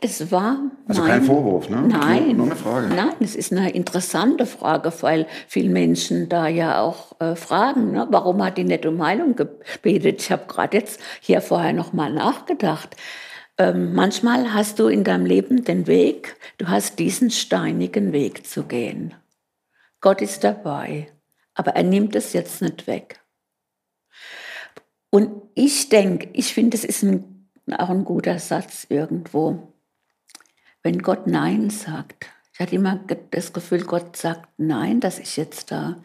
Es 0.00 0.30
war. 0.30 0.58
Also 0.86 1.00
mein- 1.02 1.10
kein 1.10 1.22
Vorwurf, 1.24 1.68
ne? 1.68 1.82
Nein. 1.82 2.26
Nur, 2.28 2.34
nur 2.34 2.46
eine 2.46 2.56
Frage. 2.56 2.94
Nein, 2.94 3.14
es 3.20 3.34
ist 3.34 3.50
eine 3.52 3.70
interessante 3.70 4.46
Frage, 4.46 4.92
weil 5.00 5.26
viele 5.48 5.68
Menschen 5.70 6.28
da 6.28 6.46
ja 6.46 6.80
auch 6.80 7.20
äh, 7.20 7.34
fragen, 7.34 7.90
ne? 7.92 8.06
warum 8.10 8.42
hat 8.44 8.56
die 8.56 8.64
nicht 8.64 8.86
um 8.86 9.04
Heilung 9.04 9.34
gebetet? 9.34 10.22
Ich 10.22 10.30
habe 10.30 10.44
gerade 10.46 10.76
jetzt 10.76 11.00
hier 11.20 11.40
vorher 11.40 11.72
noch 11.72 11.92
mal 11.92 12.12
nachgedacht. 12.12 12.94
Ähm, 13.58 13.94
manchmal 13.94 14.52
hast 14.54 14.78
du 14.78 14.86
in 14.88 15.02
deinem 15.04 15.26
Leben 15.26 15.64
den 15.64 15.86
Weg, 15.88 16.36
du 16.58 16.68
hast 16.68 16.98
diesen 16.98 17.30
steinigen 17.30 18.12
Weg 18.12 18.46
zu 18.46 18.64
gehen. 18.64 19.14
Gott 20.00 20.20
ist 20.22 20.44
dabei, 20.44 21.08
aber 21.54 21.72
er 21.72 21.82
nimmt 21.84 22.14
es 22.14 22.32
jetzt 22.32 22.62
nicht 22.62 22.86
weg. 22.86 23.20
Und 25.14 25.30
ich 25.54 25.90
denke, 25.90 26.28
ich 26.32 26.54
finde, 26.54 26.76
es 26.76 26.82
ist 26.82 27.04
ein, 27.04 27.48
auch 27.78 27.88
ein 27.88 28.04
guter 28.04 28.40
Satz 28.40 28.84
irgendwo. 28.88 29.72
Wenn 30.82 31.02
Gott 31.02 31.28
Nein 31.28 31.70
sagt, 31.70 32.26
ich 32.52 32.58
hatte 32.58 32.74
immer 32.74 32.98
das 33.30 33.52
Gefühl, 33.52 33.84
Gott 33.84 34.16
sagt 34.16 34.48
Nein, 34.56 34.98
dass 34.98 35.20
ich 35.20 35.36
jetzt 35.36 35.70
da 35.70 36.02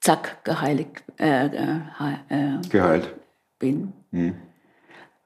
zack 0.00 0.44
geheiligt 0.44 1.02
äh, 1.18 1.46
äh, 1.46 1.80
äh, 2.28 2.68
Geheilt. 2.68 3.12
bin. 3.58 3.92
Hm. 4.12 4.36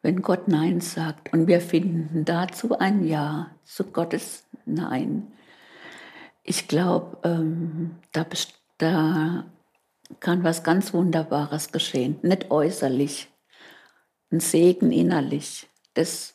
Wenn 0.01 0.23
Gott 0.23 0.49
Nein 0.49 0.81
sagt 0.81 1.35
und 1.35 1.49
wir 1.49 1.61
finden 1.61 2.25
dazu 2.25 2.79
ein 2.79 3.07
Ja 3.07 3.51
zu 3.63 3.85
Gottes 3.85 4.47
Nein. 4.65 5.31
Ich 6.45 6.67
glaube, 6.67 7.19
ähm, 7.29 7.97
da, 8.13 8.25
da 8.79 9.45
kann 10.19 10.45
was 10.45 10.63
ganz 10.65 10.93
Wunderbares 10.93 11.73
geschehen. 11.73 12.19
Nicht 12.23 12.51
äußerlich, 12.51 13.29
ein 14.31 14.41
Segen 14.41 14.93
innerlich. 14.93 15.69
Das, 15.95 16.35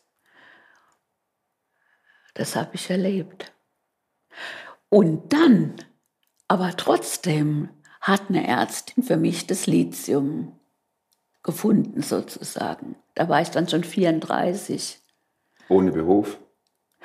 das 2.33 2.55
habe 2.55 2.75
ich 2.75 2.89
erlebt. 2.89 3.53
Und 4.89 5.33
dann, 5.33 5.75
aber 6.47 6.75
trotzdem, 6.77 7.69
hat 8.05 8.29
eine 8.29 8.45
Ärztin 8.47 9.03
für 9.03 9.17
mich 9.17 9.47
das 9.47 9.65
Lithium 9.65 10.59
gefunden, 11.41 12.03
sozusagen. 12.03 12.95
Da 13.15 13.29
war 13.29 13.41
ich 13.41 13.49
dann 13.49 13.67
schon 13.67 13.83
34. 13.83 14.99
Ohne 15.69 15.91
Beruf. 15.91 16.39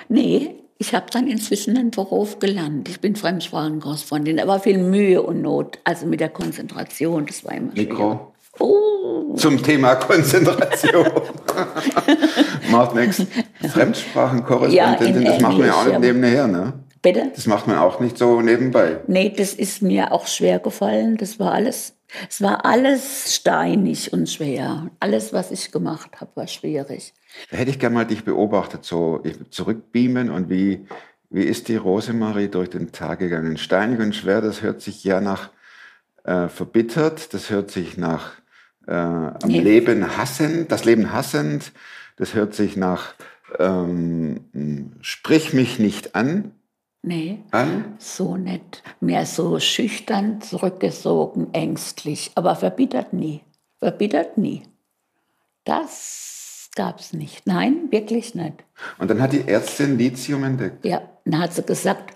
Nee, 0.08 0.59
ich 0.80 0.94
habe 0.94 1.06
dann 1.12 1.26
inzwischen 1.26 1.76
einen 1.76 1.90
Beruf 1.90 2.38
gelernt. 2.38 2.88
Ich 2.88 3.00
bin 3.00 3.14
Fremdsprachenkorrespondent. 3.14 4.40
Da 4.40 4.46
war 4.46 4.60
viel 4.60 4.78
Mühe 4.78 5.22
und 5.22 5.42
Not, 5.42 5.78
also 5.84 6.06
mit 6.06 6.20
der 6.20 6.30
Konzentration, 6.30 7.26
das 7.26 7.44
war 7.44 7.52
immer. 7.52 7.70
Mikro. 7.74 8.32
Oh, 8.58 9.34
Zum 9.36 9.62
Thema 9.62 9.96
Konzentration. 9.96 11.06
macht 12.70 12.94
nichts. 12.94 13.26
Fremdsprachenkorrespondentin, 13.68 15.22
Ja, 15.22 15.32
das 15.32 15.42
macht 15.42 15.58
man 15.58 15.66
ja 15.66 15.74
auch 15.74 15.84
nicht 15.84 16.00
nebenher, 16.00 16.46
ne? 16.46 16.72
bitte? 17.02 17.30
Das 17.34 17.46
macht 17.46 17.66
man 17.66 17.76
auch 17.78 18.00
nicht 18.00 18.16
so 18.16 18.40
nebenbei. 18.40 19.00
Nee, 19.06 19.34
das 19.36 19.52
ist 19.52 19.82
mir 19.82 20.12
auch 20.12 20.26
schwer 20.26 20.60
gefallen. 20.60 21.18
Das 21.18 21.38
war 21.38 21.52
alles. 21.52 21.94
Es 22.28 22.40
war 22.42 22.64
alles 22.64 23.34
steinig 23.34 24.12
und 24.12 24.28
schwer. 24.28 24.90
Alles, 25.00 25.32
was 25.32 25.50
ich 25.50 25.70
gemacht 25.70 26.20
habe, 26.20 26.30
war 26.34 26.46
schwierig. 26.46 27.14
Da 27.50 27.56
hätte 27.56 27.70
ich 27.70 27.78
gerne 27.78 27.94
mal 27.94 28.04
dich 28.04 28.24
beobachtet, 28.24 28.84
so 28.84 29.22
zurückbeamen 29.50 30.30
und 30.30 30.50
wie, 30.50 30.86
wie 31.30 31.44
ist 31.44 31.68
die 31.68 31.76
Rosemarie 31.76 32.48
durch 32.48 32.70
den 32.70 32.92
Tag 32.92 33.20
gegangen? 33.20 33.56
Steinig 33.56 34.00
und 34.00 34.14
schwer, 34.14 34.40
das 34.40 34.62
hört 34.62 34.80
sich 34.80 35.04
ja 35.04 35.20
nach 35.20 35.50
äh, 36.24 36.48
verbittert, 36.48 37.32
das 37.34 37.50
hört 37.50 37.70
sich 37.70 37.96
nach 37.96 38.32
äh, 38.86 38.92
am 38.92 39.38
Nee. 39.46 39.60
Leben 39.60 40.16
hassend, 40.16 40.72
das 40.72 40.84
Leben 40.84 41.12
hassend, 41.12 41.72
das 42.16 42.34
hört 42.34 42.54
sich 42.54 42.76
nach 42.76 43.14
ähm, 43.58 44.92
sprich 45.00 45.52
mich 45.52 45.78
nicht 45.78 46.14
an 46.14 46.52
Nee, 47.02 47.38
an. 47.50 47.94
so 47.98 48.36
nicht. 48.36 48.82
Mehr 49.00 49.24
so 49.24 49.58
schüchtern, 49.58 50.42
zurückgesogen, 50.42 51.52
ängstlich. 51.54 52.30
Aber 52.34 52.56
verbittert 52.56 53.12
nie. 53.12 53.40
Verbittert 53.78 54.36
nie. 54.36 54.62
Das 55.64 56.70
gab's 56.74 57.12
nicht. 57.12 57.46
Nein, 57.46 57.90
wirklich 57.90 58.34
nicht. 58.34 58.64
Und 58.98 59.10
dann 59.10 59.22
hat 59.22 59.32
die 59.32 59.48
Ärztin 59.48 59.96
Lithium 59.96 60.44
entdeckt. 60.44 60.84
Ja, 60.84 61.02
dann 61.24 61.40
hat 61.40 61.54
sie 61.54 61.62
gesagt, 61.62 62.14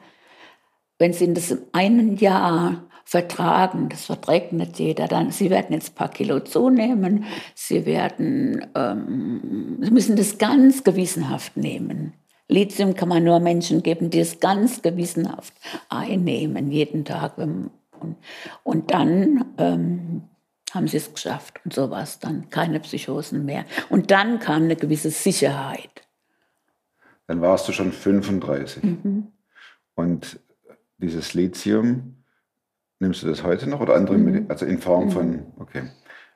wenn 0.98 1.12
Sie 1.12 1.32
das 1.34 1.50
in 1.50 1.62
einem 1.72 2.16
Jahr 2.16 2.84
vertragen, 3.04 3.88
das 3.88 4.04
verträgt 4.04 4.52
nicht 4.52 4.78
jeder, 4.78 5.08
dann 5.08 5.30
Sie 5.30 5.50
werden 5.50 5.72
jetzt 5.72 5.90
ein 5.90 5.94
paar 5.94 6.08
Kilo 6.08 6.40
zunehmen, 6.40 7.24
Sie 7.54 7.84
werden, 7.84 8.66
ähm, 8.74 9.78
Sie 9.80 9.90
müssen 9.90 10.16
das 10.16 10.38
ganz 10.38 10.84
gewissenhaft 10.84 11.56
nehmen. 11.56 12.14
Lithium 12.48 12.94
kann 12.94 13.08
man 13.08 13.24
nur 13.24 13.40
Menschen 13.40 13.82
geben, 13.82 14.10
die 14.10 14.20
es 14.20 14.40
ganz 14.40 14.82
gewissenhaft 14.82 15.54
einnehmen, 15.88 16.70
jeden 16.70 17.04
Tag. 17.04 17.38
Und, 17.38 17.70
und 18.62 18.90
dann 18.90 19.44
ähm, 19.58 20.24
haben 20.72 20.88
sie 20.88 20.98
es 20.98 21.12
geschafft 21.12 21.60
und 21.64 21.72
so 21.72 21.90
war 21.90 22.02
es 22.02 22.18
dann. 22.18 22.50
Keine 22.50 22.80
Psychosen 22.80 23.44
mehr. 23.44 23.64
Und 23.88 24.10
dann 24.10 24.40
kam 24.40 24.64
eine 24.64 24.76
gewisse 24.76 25.10
Sicherheit. 25.10 26.06
Dann 27.26 27.40
warst 27.40 27.66
du 27.68 27.72
schon 27.72 27.92
35. 27.92 28.82
Mhm. 28.82 29.28
Und 29.94 30.40
dieses 30.98 31.34
Lithium, 31.34 32.24
nimmst 32.98 33.22
du 33.22 33.26
das 33.26 33.42
heute 33.42 33.68
noch 33.68 33.80
oder 33.80 33.94
andere, 33.94 34.18
Mhm. 34.18 34.46
Also 34.48 34.66
in 34.66 34.78
Form 34.78 35.10
von, 35.10 35.46
okay. 35.58 35.90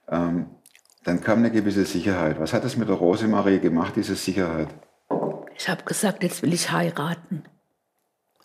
Ähm, 0.08 0.46
dann 1.04 1.20
kam 1.20 1.38
eine 1.38 1.50
gewisse 1.50 1.84
Sicherheit. 1.84 2.40
Was 2.40 2.52
hat 2.52 2.64
das 2.64 2.76
mit 2.76 2.88
der 2.88 2.96
Rosemarie 2.96 3.58
gemacht, 3.60 3.94
diese 3.96 4.14
Sicherheit? 4.14 4.68
Ich 5.58 5.68
habe 5.68 5.82
gesagt, 5.84 6.22
jetzt 6.22 6.42
will 6.42 6.54
ich 6.54 6.70
heiraten. 6.70 7.42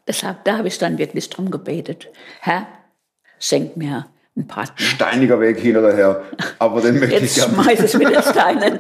Deshalb, 0.08 0.44
da 0.46 0.58
habe 0.58 0.68
ich 0.68 0.78
dann 0.80 0.98
wirklich 0.98 1.30
drum 1.30 1.52
gebetet. 1.52 2.10
Herr, 2.42 2.68
schenk 3.40 3.78
mir 3.78 4.08
einen 4.36 4.48
Partner. 4.48 4.86
Steiniger 4.86 5.40
Weg 5.40 5.60
hin 5.60 5.78
oder 5.78 5.96
her, 5.96 6.24
aber 6.60 6.82
den 6.82 7.00
möchte 7.00 7.16
Jetzt 7.16 7.38
ich 7.38 7.44
gerne. 7.44 7.64
schmeiße 7.64 7.86
ich 7.86 7.94
mit 7.94 8.16
den 8.16 8.22
Steinen. 8.24 8.80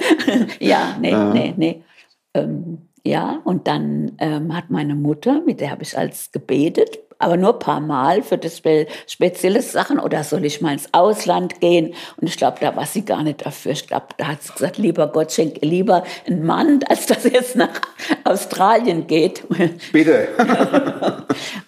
ja, 0.59 0.97
nee, 0.99 1.15
nee, 1.15 1.53
nee. 1.55 1.83
Ähm, 2.33 2.89
ja, 3.05 3.39
und 3.43 3.67
dann 3.67 4.13
ähm, 4.17 4.55
hat 4.55 4.71
meine 4.71 4.95
Mutter, 4.95 5.41
mit 5.45 5.59
der 5.59 5.69
habe 5.69 5.83
ich 5.83 5.97
als 5.97 6.31
gebetet, 6.31 6.99
aber 7.23 7.37
nur 7.37 7.53
ein 7.53 7.59
paar 7.59 7.79
Mal 7.79 8.21
für 8.21 8.37
das 8.37 8.57
spe 8.57 8.87
spezielle 9.07 9.61
Sachen 9.61 9.99
oder 9.99 10.23
soll 10.23 10.45
ich 10.45 10.61
mal 10.61 10.73
ins 10.73 10.89
Ausland 10.91 11.59
gehen? 11.61 11.93
Und 12.19 12.27
ich 12.27 12.37
glaube, 12.37 12.57
da 12.59 12.75
war 12.75 12.85
sie 12.85 13.05
gar 13.05 13.23
nicht 13.23 13.45
dafür. 13.45 13.71
Ich 13.71 13.87
glaube, 13.87 14.07
da 14.17 14.27
hat 14.27 14.43
sie 14.43 14.53
gesagt, 14.53 14.77
lieber 14.77 15.07
Gott, 15.07 15.31
schenk 15.31 15.61
ihr 15.61 15.69
lieber 15.69 16.03
einen 16.27 16.45
Mann, 16.45 16.79
als 16.89 17.05
dass 17.05 17.25
er 17.25 17.33
jetzt 17.33 17.55
nach 17.55 17.81
Australien 18.23 19.07
geht. 19.07 19.43
Bitte. 19.91 20.27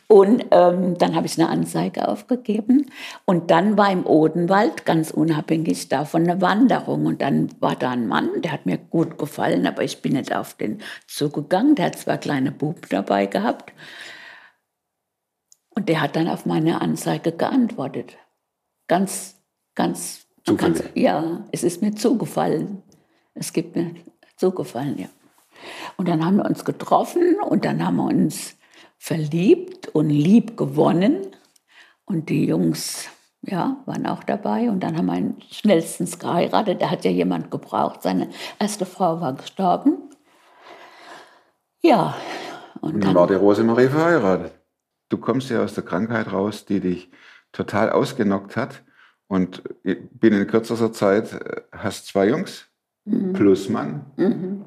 Und 0.07 0.45
ähm, 0.51 0.97
dann 0.97 1.15
habe 1.15 1.25
ich 1.25 1.39
eine 1.39 1.49
Anzeige 1.49 2.07
aufgegeben. 2.07 2.85
Und 3.25 3.49
dann 3.49 3.77
war 3.77 3.91
im 3.91 4.05
Odenwald, 4.05 4.85
ganz 4.85 5.09
unabhängig 5.09 5.89
davon, 5.89 6.23
eine 6.23 6.41
Wanderung. 6.41 7.05
Und 7.07 7.21
dann 7.21 7.49
war 7.59 7.75
da 7.75 7.91
ein 7.91 8.07
Mann, 8.07 8.29
der 8.41 8.51
hat 8.51 8.65
mir 8.65 8.77
gut 8.77 9.17
gefallen, 9.17 9.65
aber 9.65 9.83
ich 9.83 10.01
bin 10.01 10.13
nicht 10.13 10.35
auf 10.35 10.53
den 10.53 10.79
zugegangen. 11.07 11.75
Der 11.75 11.87
hat 11.87 11.97
zwei 11.97 12.17
kleine 12.17 12.51
Buben 12.51 12.81
dabei 12.89 13.25
gehabt. 13.25 13.73
Und 15.75 15.89
der 15.89 16.01
hat 16.01 16.15
dann 16.15 16.27
auf 16.27 16.45
meine 16.45 16.81
Anzeige 16.81 17.31
geantwortet. 17.31 18.17
Ganz, 18.87 19.35
ganz, 19.75 20.25
Zufällig. 20.43 20.77
ganz 20.79 20.91
ja, 20.95 21.45
es 21.51 21.63
ist 21.63 21.81
mir 21.81 21.93
zugefallen. 21.93 22.81
Es 23.33 23.51
gibt 23.53 23.75
mir 23.75 23.93
zugefallen, 24.37 24.97
ja. 24.97 25.07
Und 25.97 26.07
dann 26.07 26.25
haben 26.25 26.37
wir 26.37 26.45
uns 26.45 26.65
getroffen 26.65 27.35
und 27.41 27.65
dann 27.65 27.85
haben 27.85 27.97
wir 27.97 28.05
uns 28.05 28.55
verliebt 28.97 29.89
und 29.89 30.09
lieb 30.09 30.57
gewonnen. 30.57 31.27
Und 32.05 32.29
die 32.29 32.45
Jungs 32.45 33.09
ja, 33.41 33.77
waren 33.85 34.05
auch 34.05 34.23
dabei. 34.23 34.69
Und 34.69 34.81
dann 34.81 34.97
haben 34.97 35.07
wir 35.07 35.17
ihn 35.17 35.41
schnellstens 35.49 36.19
geheiratet. 36.19 36.81
Da 36.81 36.89
hat 36.89 37.03
ja 37.05 37.11
jemand 37.11 37.51
gebraucht. 37.51 38.03
Seine 38.03 38.29
erste 38.59 38.85
Frau 38.85 39.21
war 39.21 39.33
gestorben. 39.33 40.09
Ja, 41.81 42.15
und 42.81 42.93
Und 42.93 42.93
dann 42.93 43.01
dann, 43.01 43.15
war 43.15 43.27
die 43.27 43.35
Rosemarie 43.35 43.87
verheiratet. 43.87 44.53
Du 45.09 45.17
kommst 45.17 45.49
ja 45.49 45.63
aus 45.63 45.73
der 45.73 45.83
Krankheit 45.83 46.31
raus, 46.31 46.65
die 46.65 46.79
dich 46.79 47.09
total 47.51 47.89
ausgenockt 47.89 48.55
hat. 48.55 48.83
Und 49.27 49.63
binnen 49.83 50.45
kürzester 50.45 50.93
Zeit 50.93 51.33
äh, 51.33 51.61
hast 51.71 52.07
zwei 52.07 52.29
Jungs, 52.29 52.67
plus 53.33 53.69
Mann, 53.69 54.05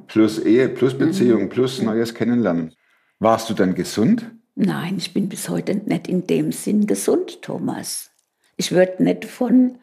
plus 0.09 0.39
Ehe, 0.41 0.69
plus 0.69 0.99
Beziehung, 0.99 1.49
plus 1.49 1.81
neues 1.81 2.15
Kennenlernen. 2.15 2.75
Warst 3.21 3.51
du 3.51 3.55
dann 3.55 3.75
gesund? 3.75 4.31
nein, 4.59 4.97
ich 4.99 5.15
bin 5.15 5.29
bis 5.29 5.49
heute 5.49 5.75
nicht 5.75 6.09
in 6.09 6.27
dem 6.27 6.53
Sinn 6.53 6.87
gesund, 6.87 7.43
Thomas. 7.43 8.11
Ich 8.57 8.73
würde 8.73 9.03
nicht 9.03 9.25
von, 9.25 9.79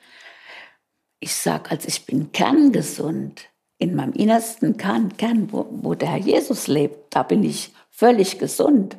ich 1.20 1.34
sage, 1.34 1.72
also 1.72 1.88
ich 1.88 2.06
bin 2.06 2.32
kerngesund. 2.32 3.50
In 3.78 3.96
meinem 3.96 4.14
innersten 4.14 4.78
Kern, 4.78 5.18
Kern 5.18 5.52
wo, 5.52 5.68
wo 5.70 5.96
der 5.96 6.10
Herr 6.10 6.20
Jesus 6.20 6.68
lebt, 6.68 7.14
da 7.14 7.24
bin 7.24 7.44
ich 7.44 7.74
völlig 7.90 8.40
gesund. 8.40 8.98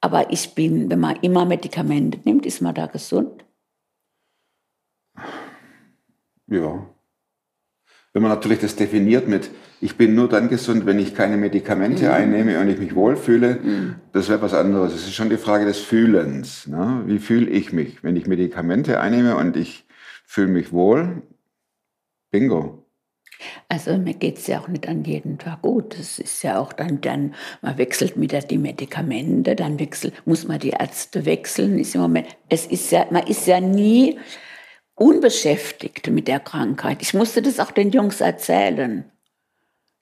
Aber 0.00 0.30
ich 0.32 0.54
bin, 0.54 0.90
wenn 0.90 1.00
man 1.00 1.16
immer 1.16 1.44
Medikamente 1.44 2.18
nimmt, 2.24 2.46
ist 2.46 2.62
man 2.62 2.74
da 2.74 2.86
gesund. 2.86 3.44
Ja. 6.46 6.86
Wenn 8.12 8.22
man 8.22 8.32
natürlich 8.32 8.58
das 8.58 8.74
definiert 8.74 9.28
mit, 9.28 9.50
ich 9.80 9.96
bin 9.96 10.14
nur 10.14 10.28
dann 10.28 10.48
gesund, 10.48 10.84
wenn 10.84 10.98
ich 10.98 11.14
keine 11.14 11.36
Medikamente 11.36 12.12
einnehme 12.12 12.58
und 12.60 12.68
ich 12.68 12.78
mich 12.78 12.94
wohlfühle, 12.94 13.96
das 14.12 14.28
wäre 14.28 14.42
was 14.42 14.52
anderes. 14.52 14.94
Es 14.94 15.06
ist 15.06 15.14
schon 15.14 15.30
die 15.30 15.36
Frage 15.36 15.64
des 15.64 15.78
Fühlens. 15.78 16.66
Ne? 16.66 17.02
Wie 17.06 17.18
fühle 17.18 17.48
ich 17.48 17.72
mich? 17.72 18.02
Wenn 18.02 18.16
ich 18.16 18.26
Medikamente 18.26 19.00
einnehme 19.00 19.36
und 19.36 19.56
ich 19.56 19.86
fühle 20.24 20.48
mich 20.48 20.72
wohl, 20.72 21.22
bingo. 22.32 22.84
Also 23.68 23.96
mir 23.98 24.14
geht 24.14 24.38
es 24.38 24.46
ja 24.46 24.60
auch 24.60 24.68
nicht 24.68 24.88
an 24.88 25.04
jedem 25.04 25.38
Tag 25.38 25.62
gut. 25.62 25.98
Es 25.98 26.18
ist 26.18 26.42
ja 26.42 26.58
auch 26.58 26.72
dann, 26.72 27.00
dann 27.00 27.34
man 27.62 27.78
wechselt 27.78 28.20
wieder 28.20 28.40
die 28.40 28.58
Medikamente, 28.58 29.56
dann 29.56 29.78
wechselt, 29.78 30.26
muss 30.26 30.46
man 30.46 30.58
die 30.58 30.70
Ärzte 30.70 31.24
wechseln. 31.24 31.78
Ist 31.78 31.94
im 31.94 32.02
Moment, 32.02 32.28
es 32.48 32.66
ist 32.66 32.90
ja, 32.90 33.06
man 33.10 33.26
ist 33.26 33.46
ja 33.46 33.60
nie 33.60 34.18
unbeschäftigt 34.94 36.08
mit 36.10 36.28
der 36.28 36.40
Krankheit. 36.40 37.00
Ich 37.00 37.14
musste 37.14 37.42
das 37.42 37.58
auch 37.58 37.70
den 37.70 37.90
Jungs 37.90 38.20
erzählen. 38.20 39.10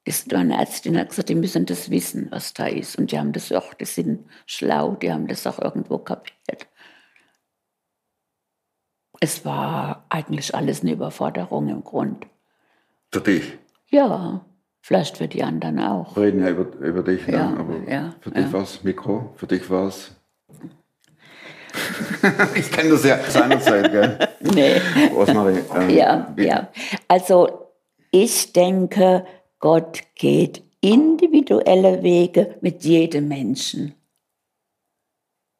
Das 0.04 0.28
war 0.30 0.38
eine 0.38 0.58
Ärztin 0.58 0.98
hat 0.98 1.10
gesagt, 1.10 1.28
die 1.28 1.34
müssen 1.34 1.66
das 1.66 1.90
wissen, 1.90 2.28
was 2.30 2.54
da 2.54 2.66
ist. 2.66 2.96
Und 2.96 3.12
die 3.12 3.18
haben 3.18 3.32
das 3.32 3.52
auch, 3.52 3.74
die 3.74 3.84
sind 3.84 4.26
schlau, 4.46 4.96
die 4.96 5.12
haben 5.12 5.26
das 5.26 5.46
auch 5.46 5.58
irgendwo 5.58 5.98
kapiert. 5.98 6.66
Es 9.20 9.44
war 9.44 10.06
eigentlich 10.08 10.54
alles 10.54 10.80
eine 10.80 10.92
Überforderung 10.92 11.68
im 11.68 11.84
Grund. 11.84 12.26
Für 13.12 13.20
dich. 13.20 13.58
Ja, 13.90 14.44
vielleicht 14.80 15.16
für 15.18 15.28
die 15.28 15.42
anderen 15.42 15.78
auch. 15.80 16.14
Wir 16.16 16.24
reden 16.24 16.40
ja 16.40 16.50
über, 16.50 16.66
über 16.86 17.02
dich, 17.02 17.26
ne? 17.26 17.32
Ja, 17.34 17.46
aber 17.58 17.90
ja, 17.90 18.14
für 18.20 18.30
dich 18.30 18.44
ja. 18.44 18.52
war 18.52 18.62
es 18.62 18.84
Mikro, 18.84 19.32
für 19.36 19.46
dich 19.46 19.68
war 19.70 19.88
es. 19.88 20.12
ich 22.54 22.70
kenne 22.70 22.90
das 22.90 23.04
ja 23.04 23.18
seinerzeit, 23.28 23.90
gell? 23.90 24.18
Nee. 24.40 24.80
Rosmarie. 25.14 25.60
ähm, 25.76 25.90
Ja, 25.90 26.32
wie- 26.36 26.46
ja. 26.46 26.68
Also 27.06 27.66
ich 28.10 28.52
denke, 28.52 29.24
Gott 29.58 30.00
geht 30.14 30.62
individuelle 30.80 32.02
Wege 32.02 32.56
mit 32.60 32.84
jedem 32.84 33.28
Menschen. 33.28 33.94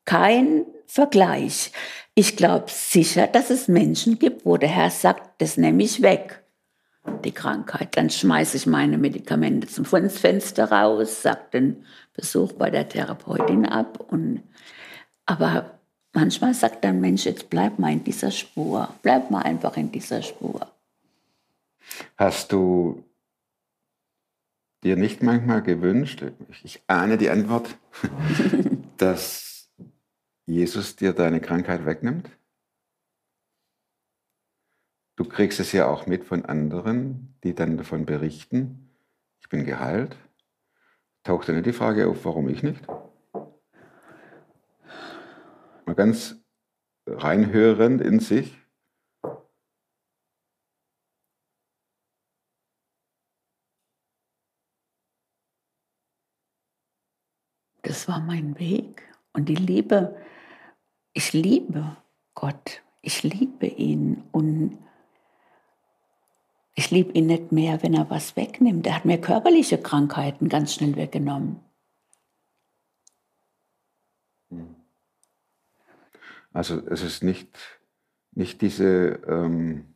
Kein 0.05 0.65
Vergleich. 0.87 1.73
Ich 2.15 2.37
glaube 2.37 2.67
sicher, 2.69 3.27
dass 3.27 3.51
es 3.51 3.69
Menschen 3.69 4.19
gibt, 4.19 4.47
wo 4.47 4.57
der 4.57 4.71
Herr 4.71 4.91
sagt, 4.91 5.41
das 5.43 5.57
nehme 5.57 5.83
ich 5.83 6.03
weg, 6.03 6.43
die 7.09 7.33
Krankheit. 7.33 7.97
Dann 7.97 8.11
schmeiße 8.11 8.57
ich 8.57 8.66
meine 8.66 8.99
Medikamente 8.99 9.66
zum 9.68 9.85
Fenster 9.85 10.71
raus, 10.71 11.23
sage 11.23 11.40
den 11.53 11.85
Besuch 12.14 12.53
bei 12.53 12.71
der 12.71 12.88
Therapeutin 12.88 13.66
ab. 13.66 14.05
Und, 14.11 14.42
aber 15.27 15.79
manchmal 16.12 16.55
sagt 16.55 16.85
dann 16.85 17.01
Mensch, 17.01 17.25
jetzt 17.25 17.51
bleib 17.51 17.79
mal 17.79 17.92
in 17.92 18.05
dieser 18.05 18.31
Spur. 18.31 18.88
Bleib 19.03 19.31
mal 19.31 19.42
einfach 19.42 19.77
in 19.77 19.92
dieser 19.92 20.23
Spur. 20.23 20.66
Hast 22.16 22.53
du 22.53 23.05
dir 24.85 24.97
nicht 24.97 25.23
manchmal 25.23 25.62
gewünscht, 25.62 26.25
ich 26.62 26.83
ahne 26.87 27.18
die 27.18 27.31
Antwort, 27.31 27.77
dass 28.97 29.68
Jesus 30.47 30.97
dir 30.97 31.12
deine 31.12 31.40
Krankheit 31.40 31.85
wegnimmt? 31.85 32.31
Du 35.19 35.25
kriegst 35.25 35.59
es 35.59 35.73
ja 35.73 35.89
auch 35.89 36.07
mit 36.07 36.25
von 36.25 36.45
anderen, 36.45 37.35
die 37.43 37.53
dann 37.53 37.77
davon 37.77 38.07
berichten, 38.07 38.89
ich 39.41 39.49
bin 39.49 39.65
geheilt. 39.65 40.17
Taucht 41.25 41.49
dann 41.49 41.57
nicht 41.57 41.67
die 41.67 41.73
Frage 41.73 42.07
auf, 42.09 42.25
warum 42.25 42.49
ich 42.49 42.63
nicht? 42.63 42.87
Mal 45.87 45.95
ganz 45.97 46.37
reinhörend 47.05 48.01
in 48.01 48.21
sich. 48.21 48.57
Das 57.83 58.07
war 58.07 58.21
mein 58.21 58.57
Weg. 58.61 59.03
Und 59.33 59.49
die 59.49 59.57
Liebe, 59.57 60.17
ich 61.13 61.33
liebe 61.33 61.97
Gott, 62.35 62.83
ich 63.03 63.25
liebe 63.25 63.67
ihn 63.67 64.23
und 64.31 64.79
ich 66.79 66.93
liebe 66.93 67.11
ihn 67.11 67.27
nicht 67.27 67.51
mehr, 67.51 67.83
wenn 67.83 67.93
er 67.93 68.09
was 68.09 68.37
wegnimmt. 68.37 68.87
Er 68.87 68.95
hat 68.95 69.05
mir 69.05 69.21
körperliche 69.21 69.79
Krankheiten 69.79 70.49
ganz 70.49 70.75
schnell 70.75 70.95
weggenommen. 70.95 71.59
Also 76.53 76.81
es 76.87 77.03
ist 77.03 77.25
nicht, 77.25 77.81
nicht 78.31 78.62
diese, 78.62 79.21
ähm, 79.27 79.93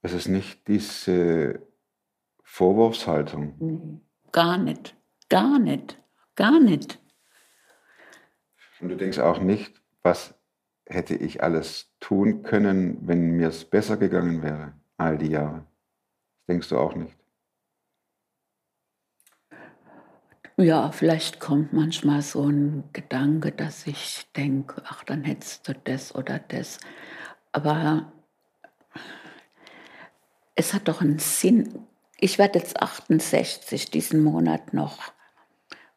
es 0.00 0.14
ist 0.14 0.28
nicht 0.28 0.66
diese 0.66 1.60
Vorwurfshaltung. 2.42 4.00
Gar 4.32 4.56
nicht, 4.56 4.96
gar 5.28 5.58
nicht, 5.58 6.02
gar 6.36 6.58
nicht. 6.58 6.98
Und 8.80 8.88
du 8.88 8.96
denkst 8.96 9.18
auch 9.18 9.40
nicht, 9.40 9.82
was 10.02 10.34
hätte 10.86 11.14
ich 11.14 11.42
alles 11.42 11.92
tun 12.00 12.42
können, 12.42 13.06
wenn 13.06 13.32
mir 13.32 13.48
es 13.48 13.66
besser 13.66 13.98
gegangen 13.98 14.42
wäre, 14.42 14.72
all 14.96 15.18
die 15.18 15.30
Jahre. 15.30 15.66
Das 16.38 16.46
denkst 16.48 16.68
du 16.68 16.78
auch 16.78 16.94
nicht. 16.94 17.16
Ja, 20.58 20.90
vielleicht 20.90 21.38
kommt 21.38 21.74
manchmal 21.74 22.22
so 22.22 22.48
ein 22.48 22.84
Gedanke, 22.94 23.52
dass 23.52 23.86
ich 23.86 24.26
denke, 24.34 24.82
ach, 24.86 25.04
dann 25.04 25.22
hättest 25.22 25.68
du 25.68 25.74
das 25.74 26.14
oder 26.14 26.38
das. 26.38 26.78
Aber 27.52 28.10
es 30.54 30.72
hat 30.72 30.88
doch 30.88 31.02
einen 31.02 31.18
Sinn. 31.18 31.86
Ich 32.18 32.38
werde 32.38 32.58
jetzt 32.58 32.80
68 32.80 33.90
diesen 33.90 34.22
Monat 34.22 34.72
noch. 34.72 35.12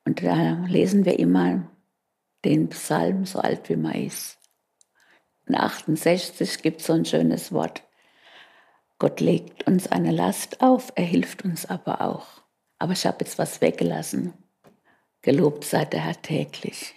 Und 0.03 0.21
da 0.21 0.65
lesen 0.67 1.05
wir 1.05 1.17
immer 1.19 1.71
den 2.43 2.67
Psalm, 2.69 3.25
so 3.25 3.39
alt 3.39 3.69
wie 3.69 3.77
man 3.77 3.95
ist. 3.95 4.37
In 5.45 5.55
68 5.55 6.61
gibt 6.61 6.81
es 6.81 6.87
so 6.87 6.93
ein 6.93 7.05
schönes 7.05 7.53
Wort. 7.53 7.83
Gott 8.99 9.21
legt 9.21 9.65
uns 9.65 9.87
eine 9.87 10.11
Last 10.11 10.61
auf, 10.61 10.91
er 10.95 11.05
hilft 11.05 11.45
uns 11.45 11.65
aber 11.65 12.01
auch. 12.01 12.27
Aber 12.79 12.91
ich 12.91 13.05
habe 13.05 13.17
jetzt 13.21 13.37
was 13.39 13.61
weggelassen. 13.61 14.33
Gelobt 15.21 15.63
sei 15.63 15.85
der 15.85 16.01
Herr 16.01 16.21
täglich. 16.21 16.95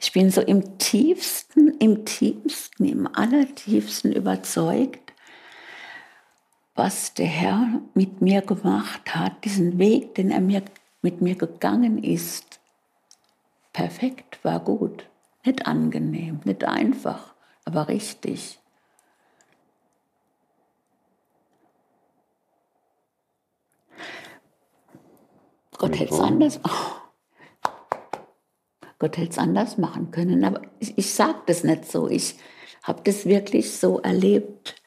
Ich 0.00 0.12
bin 0.12 0.30
so 0.30 0.40
im 0.40 0.78
tiefsten, 0.78 1.76
im 1.78 2.04
tiefsten, 2.04 2.84
im 2.84 3.06
allertiefsten 3.14 4.12
überzeugt, 4.12 5.12
was 6.74 7.12
der 7.14 7.26
Herr 7.26 7.82
mit 7.94 8.22
mir 8.22 8.40
gemacht 8.40 9.14
hat, 9.14 9.44
diesen 9.44 9.78
Weg, 9.78 10.14
den 10.14 10.30
er 10.30 10.40
mir, 10.40 10.62
mit 11.02 11.20
mir 11.20 11.34
gegangen 11.34 12.02
ist. 12.02 12.60
Perfekt, 13.72 14.42
war 14.42 14.60
gut. 14.60 15.06
Nicht 15.44 15.66
angenehm, 15.66 16.40
nicht 16.44 16.64
einfach, 16.64 17.34
aber 17.64 17.88
richtig. 17.88 18.61
Gott 25.82 25.98
hätte 25.98 26.14
es 26.14 26.20
anders, 26.20 26.60
oh. 26.62 27.68
Gott 29.00 29.16
hätte 29.16 29.30
es 29.30 29.38
anders 29.38 29.78
machen 29.78 30.12
können. 30.12 30.44
Aber 30.44 30.62
ich, 30.78 30.96
ich 30.96 31.12
sage 31.12 31.40
das 31.46 31.64
nicht 31.64 31.86
so. 31.86 32.08
Ich 32.08 32.36
habe 32.84 33.02
das 33.02 33.26
wirklich 33.26 33.72
so 33.72 33.98
erlebt. 33.98 34.80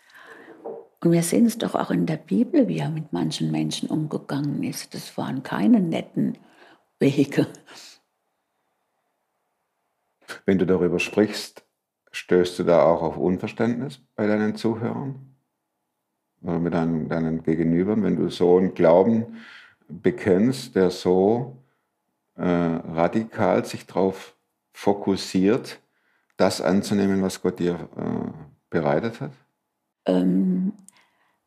Und 1.04 1.12
wir 1.12 1.22
sehen 1.22 1.48
es 1.48 1.58
doch 1.58 1.76
auch 1.76 1.92
in 1.92 2.06
der 2.06 2.16
Bibel, 2.16 2.70
wie 2.70 2.78
er 2.78 2.90
mit 2.90 3.12
manchen 3.12 3.52
Menschen 3.52 3.90
umgegangen 3.90 4.64
ist. 4.64 4.94
Das 4.94 5.18
waren 5.18 5.44
keine 5.44 5.82
netten 5.82 6.38
Wege. 6.98 7.48
Wenn 10.46 10.60
du 10.60 10.66
darüber 10.66 11.00
sprichst, 11.00 11.66
stößt 12.14 12.60
du 12.60 12.64
da 12.64 12.86
auch 12.86 13.02
auf 13.02 13.18
Unverständnis 13.18 14.00
bei 14.16 14.28
deinen 14.28 14.56
Zuhörern? 14.56 15.36
Oder 16.42 16.60
mit 16.60 16.74
deinen, 16.74 17.10
deinen 17.10 17.44
Gegenübern, 17.44 18.02
wenn 18.02 18.16
du 18.16 18.30
so 18.30 18.58
einen 18.58 18.74
Glauben 18.76 19.36
bekennst, 19.88 20.76
der 20.76 20.90
so 20.92 21.58
äh, 22.36 22.44
radikal 22.44 23.66
sich 23.66 23.86
darauf 23.86 24.36
fokussiert, 24.74 25.80
das 26.38 26.62
anzunehmen, 26.62 27.22
was 27.22 27.42
Gott 27.42 27.60
dir 27.60 27.90
äh, 27.98 28.32
bereitet 28.70 29.22
hat? 29.22 29.32
Ähm, 30.06 30.74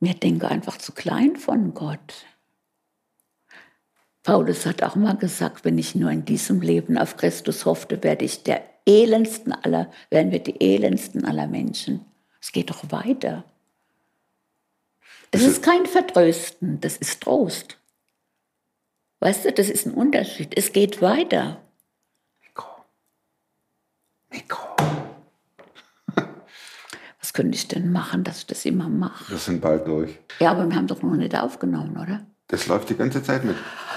wir 0.01 0.15
denken 0.15 0.47
einfach 0.47 0.79
zu 0.79 0.93
klein 0.93 1.37
von 1.37 1.75
Gott. 1.75 2.27
Paulus 4.23 4.67
hat 4.67 4.83
auch 4.83 4.95
mal 4.95 5.17
gesagt, 5.17 5.65
wenn 5.65 5.79
ich 5.79 5.95
nur 5.95 6.11
in 6.11 6.25
diesem 6.25 6.61
Leben 6.61 6.99
auf 6.99 7.17
Christus 7.17 7.65
hoffte, 7.65 8.03
werde 8.03 8.25
ich 8.25 8.43
der 8.43 8.63
elendsten 8.87 9.53
aller, 9.53 9.91
werden 10.11 10.33
wir 10.33 10.43
die 10.43 10.61
elendsten 10.61 11.25
aller 11.25 11.47
Menschen. 11.47 12.05
Es 12.41 12.53
geht 12.53 12.71
doch 12.71 12.91
weiter. 12.91 13.45
Das 15.31 15.43
ist 15.43 15.63
kein 15.63 15.87
Vertrösten, 15.87 16.81
das 16.81 16.97
ist 16.97 17.23
Trost. 17.23 17.79
Weißt 19.21 19.45
du, 19.45 19.53
das 19.53 19.69
ist 19.69 19.85
ein 19.87 19.95
Unterschied. 19.95 20.57
Es 20.57 20.73
geht 20.73 21.03
weiter. 21.03 21.61
Mikro. 22.41 22.69
Mikro. 24.31 24.77
Was 27.21 27.33
könnte 27.33 27.57
ich 27.57 27.67
denn 27.67 27.91
machen, 27.91 28.23
dass 28.23 28.39
ich 28.39 28.47
das 28.47 28.65
immer 28.65 28.89
mache? 28.89 29.29
Wir 29.31 29.39
sind 29.39 29.61
bald 29.61 29.89
durch. 29.89 30.17
Ja, 30.39 30.53
aber 30.53 30.69
wir 30.69 30.77
haben 30.77 30.87
doch 30.87 31.03
noch 31.03 31.17
nicht 31.17 31.35
aufgenommen, 31.37 31.97
oder? 31.97 32.25
Das 32.47 32.69
läuft 32.69 32.91
die 32.91 32.97
ganze 32.97 33.21
Zeit 33.23 33.45
mit. 33.45 33.57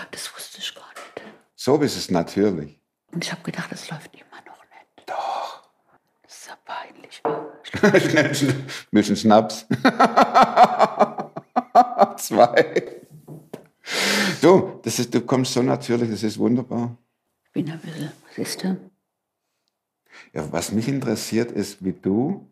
Das 0.09 0.33
wusste 0.35 0.57
ich 0.59 0.73
gar 0.73 0.89
nicht. 0.89 1.21
So 1.55 1.79
ist 1.81 1.95
es 1.95 2.09
natürlich. 2.09 2.79
Und 3.11 3.23
ich 3.23 3.31
habe 3.31 3.43
gedacht, 3.43 3.71
das 3.71 3.89
läuft 3.91 4.11
immer 4.15 4.41
noch 4.47 4.63
nicht. 4.63 5.07
Doch. 5.07 5.61
Das 6.23 6.35
ist 6.35 6.47
ja 6.47 6.57
peinlich. 6.65 7.21
Schnell, 8.09 8.33
schnell. 8.35 8.55
Bisschen 8.91 9.15
Schnaps. 9.15 9.67
Zwei. 12.17 13.00
Du, 14.41 14.79
das 14.81 14.97
ist, 14.97 15.13
du 15.13 15.21
kommst 15.21 15.53
so 15.53 15.61
natürlich, 15.61 16.09
das 16.09 16.23
ist 16.23 16.39
wunderbar. 16.39 16.97
Ich 17.45 17.51
bin 17.51 17.69
ein 17.69 17.79
bisschen, 17.79 18.11
siehst 18.35 18.63
du? 18.63 18.91
Ja, 20.33 20.51
was 20.51 20.71
mich 20.71 20.87
interessiert, 20.87 21.51
ist, 21.51 21.83
wie 21.85 21.93
du, 21.93 22.49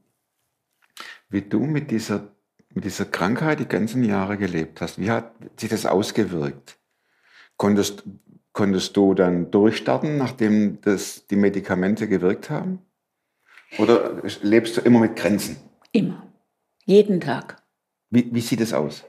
wie 1.30 1.42
du 1.42 1.62
mit 1.62 1.90
dieser, 1.90 2.36
mit 2.76 2.86
dieser 2.86 3.06
Krankheit 3.06 3.60
die 3.60 3.68
ganzen 3.68 4.04
Jahre 4.04 4.38
gelebt 4.38 4.82
hast. 4.82 5.00
Wie 5.00 5.10
hat 5.10 5.34
sich 5.60 5.70
das 5.70 5.88
ausgewirkt? 5.88 6.78
Konntest, 7.58 8.04
konntest 8.54 8.96
du 8.96 9.16
dann 9.16 9.50
durchstarten, 9.50 10.18
nachdem 10.18 10.80
das, 10.82 11.26
die 11.26 11.38
Medikamente 11.38 12.08
gewirkt 12.08 12.52
haben? 12.52 12.80
Oder 13.80 14.22
lebst 14.44 14.78
du 14.78 14.82
immer 14.82 15.00
mit 15.00 15.16
Grenzen? 15.16 15.58
Immer. 15.92 16.28
Jeden 16.86 17.20
Tag. 17.20 17.64
Wie, 18.12 18.32
wie 18.32 18.42
sieht 18.42 18.62
es 18.62 18.74
aus? 18.74 19.04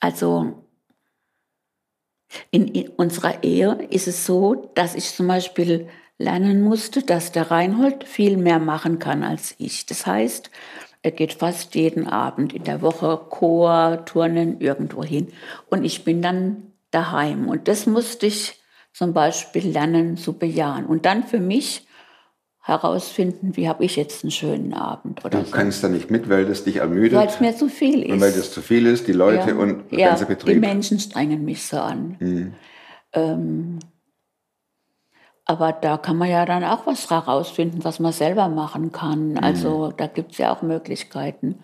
Also 0.00 0.59
in, 2.50 2.88
unserer 2.96 3.42
Ehe 3.42 3.86
ist 3.90 4.08
es 4.08 4.26
so, 4.26 4.70
dass 4.74 4.94
ich 4.94 5.14
zum 5.14 5.26
Beispiel 5.26 5.88
lernen 6.18 6.62
musste, 6.62 7.02
dass 7.02 7.32
der 7.32 7.50
Reinhold 7.50 8.04
viel 8.04 8.36
mehr 8.36 8.58
machen 8.58 8.98
kann 8.98 9.22
als 9.22 9.54
ich. 9.58 9.86
Das 9.86 10.06
heißt, 10.06 10.50
er 11.02 11.10
geht 11.12 11.32
fast 11.32 11.74
jeden 11.74 12.06
Abend 12.06 12.52
in 12.52 12.64
der 12.64 12.82
Woche 12.82 13.20
Chor, 13.30 14.04
Turnen, 14.04 14.60
irgendwo 14.60 15.02
hin. 15.02 15.28
Und 15.70 15.84
ich 15.84 16.04
bin 16.04 16.20
dann 16.20 16.72
daheim. 16.90 17.48
Und 17.48 17.68
das 17.68 17.86
musste 17.86 18.26
ich 18.26 18.60
zum 18.92 19.14
Beispiel 19.14 19.68
lernen 19.68 20.18
zu 20.18 20.34
bejahen. 20.34 20.84
Und 20.84 21.06
dann 21.06 21.24
für 21.24 21.40
mich 21.40 21.86
herausfinden, 22.62 23.56
wie 23.56 23.68
habe 23.68 23.84
ich 23.84 23.96
jetzt 23.96 24.22
einen 24.22 24.30
schönen 24.30 24.74
Abend 24.74 25.24
oder 25.24 25.40
Du 25.40 25.46
so. 25.46 25.50
kannst 25.50 25.82
da 25.82 25.88
nicht 25.88 26.10
mit, 26.10 26.28
weil 26.28 26.44
das 26.44 26.64
dich 26.64 26.76
ermüdet. 26.76 27.18
Weil 27.18 27.28
es 27.28 27.40
mir 27.40 27.56
zu 27.56 27.68
viel 27.68 28.02
ist. 28.02 28.12
und 28.12 28.20
weil 28.20 28.32
das 28.32 28.52
zu 28.52 28.60
viel 28.60 28.86
ist, 28.86 29.08
die 29.08 29.12
Leute 29.12 29.50
ja, 29.50 29.56
und 29.56 29.90
der 29.90 29.98
ja, 29.98 30.08
ganze 30.08 30.26
Die 30.26 30.34
Betrieb. 30.34 30.60
Menschen 30.60 30.98
strengen 31.00 31.44
mich 31.44 31.66
so 31.66 31.78
an. 31.78 32.16
Mhm. 32.20 32.54
Ähm, 33.12 33.78
aber 35.46 35.72
da 35.72 35.96
kann 35.96 36.16
man 36.16 36.28
ja 36.28 36.44
dann 36.44 36.62
auch 36.62 36.86
was 36.86 37.10
herausfinden, 37.10 37.82
was 37.82 37.98
man 37.98 38.12
selber 38.12 38.48
machen 38.48 38.92
kann. 38.92 39.36
Also 39.38 39.92
da 39.96 40.06
gibt 40.06 40.32
es 40.32 40.38
ja 40.38 40.54
auch 40.54 40.62
Möglichkeiten. 40.62 41.58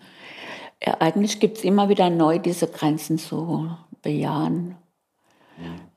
Ja, 0.85 0.97
eigentlich 0.99 1.39
gibt 1.39 1.57
es 1.59 1.63
immer 1.63 1.87
wieder 1.87 2.09
neu, 2.09 2.37
diese 2.39 2.67
Grenzen 2.67 3.17
zu 3.17 3.69
bejahen. 4.01 4.75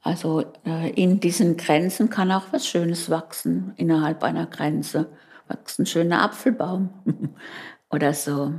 Also 0.03 0.45
äh, 0.65 0.91
in 0.91 1.21
diesen 1.21 1.57
Grenzen 1.57 2.09
kann 2.09 2.33
auch 2.33 2.53
was 2.53 2.67
Schönes 2.67 3.11
wachsen, 3.11 3.75
innerhalb 3.77 4.23
einer 4.23 4.47
Grenze. 4.47 5.13
wächst 5.49 5.79
ein 5.79 5.87
schöner 5.87 6.23
Apfelbaum 6.23 6.91
oder 7.91 8.15
so. 8.15 8.55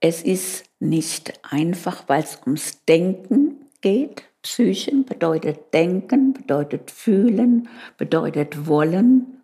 Es 0.00 0.22
ist 0.22 0.64
nicht 0.78 1.40
einfach, 1.42 2.08
weil 2.08 2.22
es 2.22 2.40
ums 2.46 2.84
Denken 2.84 3.66
geht. 3.80 4.24
Psychen 4.42 5.04
bedeutet 5.04 5.74
denken, 5.74 6.32
bedeutet 6.32 6.92
fühlen, 6.92 7.68
bedeutet 7.96 8.68
wollen. 8.68 9.42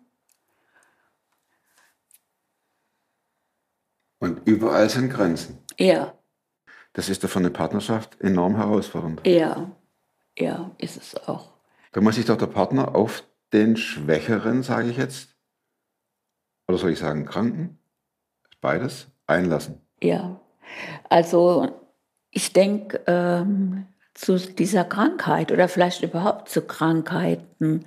Und 4.19 4.47
überall 4.47 4.89
sind 4.89 5.11
Grenzen. 5.11 5.59
Ja, 5.77 6.14
Das 6.95 7.09
ist 7.09 7.23
doch 7.23 7.29
für 7.29 7.39
eine 7.39 7.51
Partnerschaft 7.51 8.19
enorm 8.21 8.55
herausfordernd. 8.55 9.21
ja, 9.27 9.69
ja, 10.37 10.71
ist 10.77 10.97
es 10.97 11.27
auch. 11.27 11.53
Da 11.91 12.01
muss 12.01 12.15
sich 12.15 12.25
doch 12.25 12.37
der 12.37 12.47
Partner 12.47 12.95
auf 12.95 13.23
den 13.53 13.77
Schwächeren, 13.77 14.63
sage 14.63 14.89
ich 14.89 14.97
jetzt, 14.97 15.35
oder 16.67 16.77
soll 16.77 16.91
ich 16.91 16.99
sagen 16.99 17.25
Kranken, 17.25 17.77
beides, 18.59 19.07
einlassen. 19.27 19.81
Ja, 20.01 20.39
also 21.09 21.69
ich 22.31 22.53
denke, 22.53 23.01
ähm, 23.07 23.87
zu 24.13 24.37
dieser 24.37 24.83
Krankheit 24.83 25.51
oder 25.51 25.67
vielleicht 25.67 26.01
überhaupt 26.01 26.49
zu 26.49 26.61
Krankheiten 26.61 27.85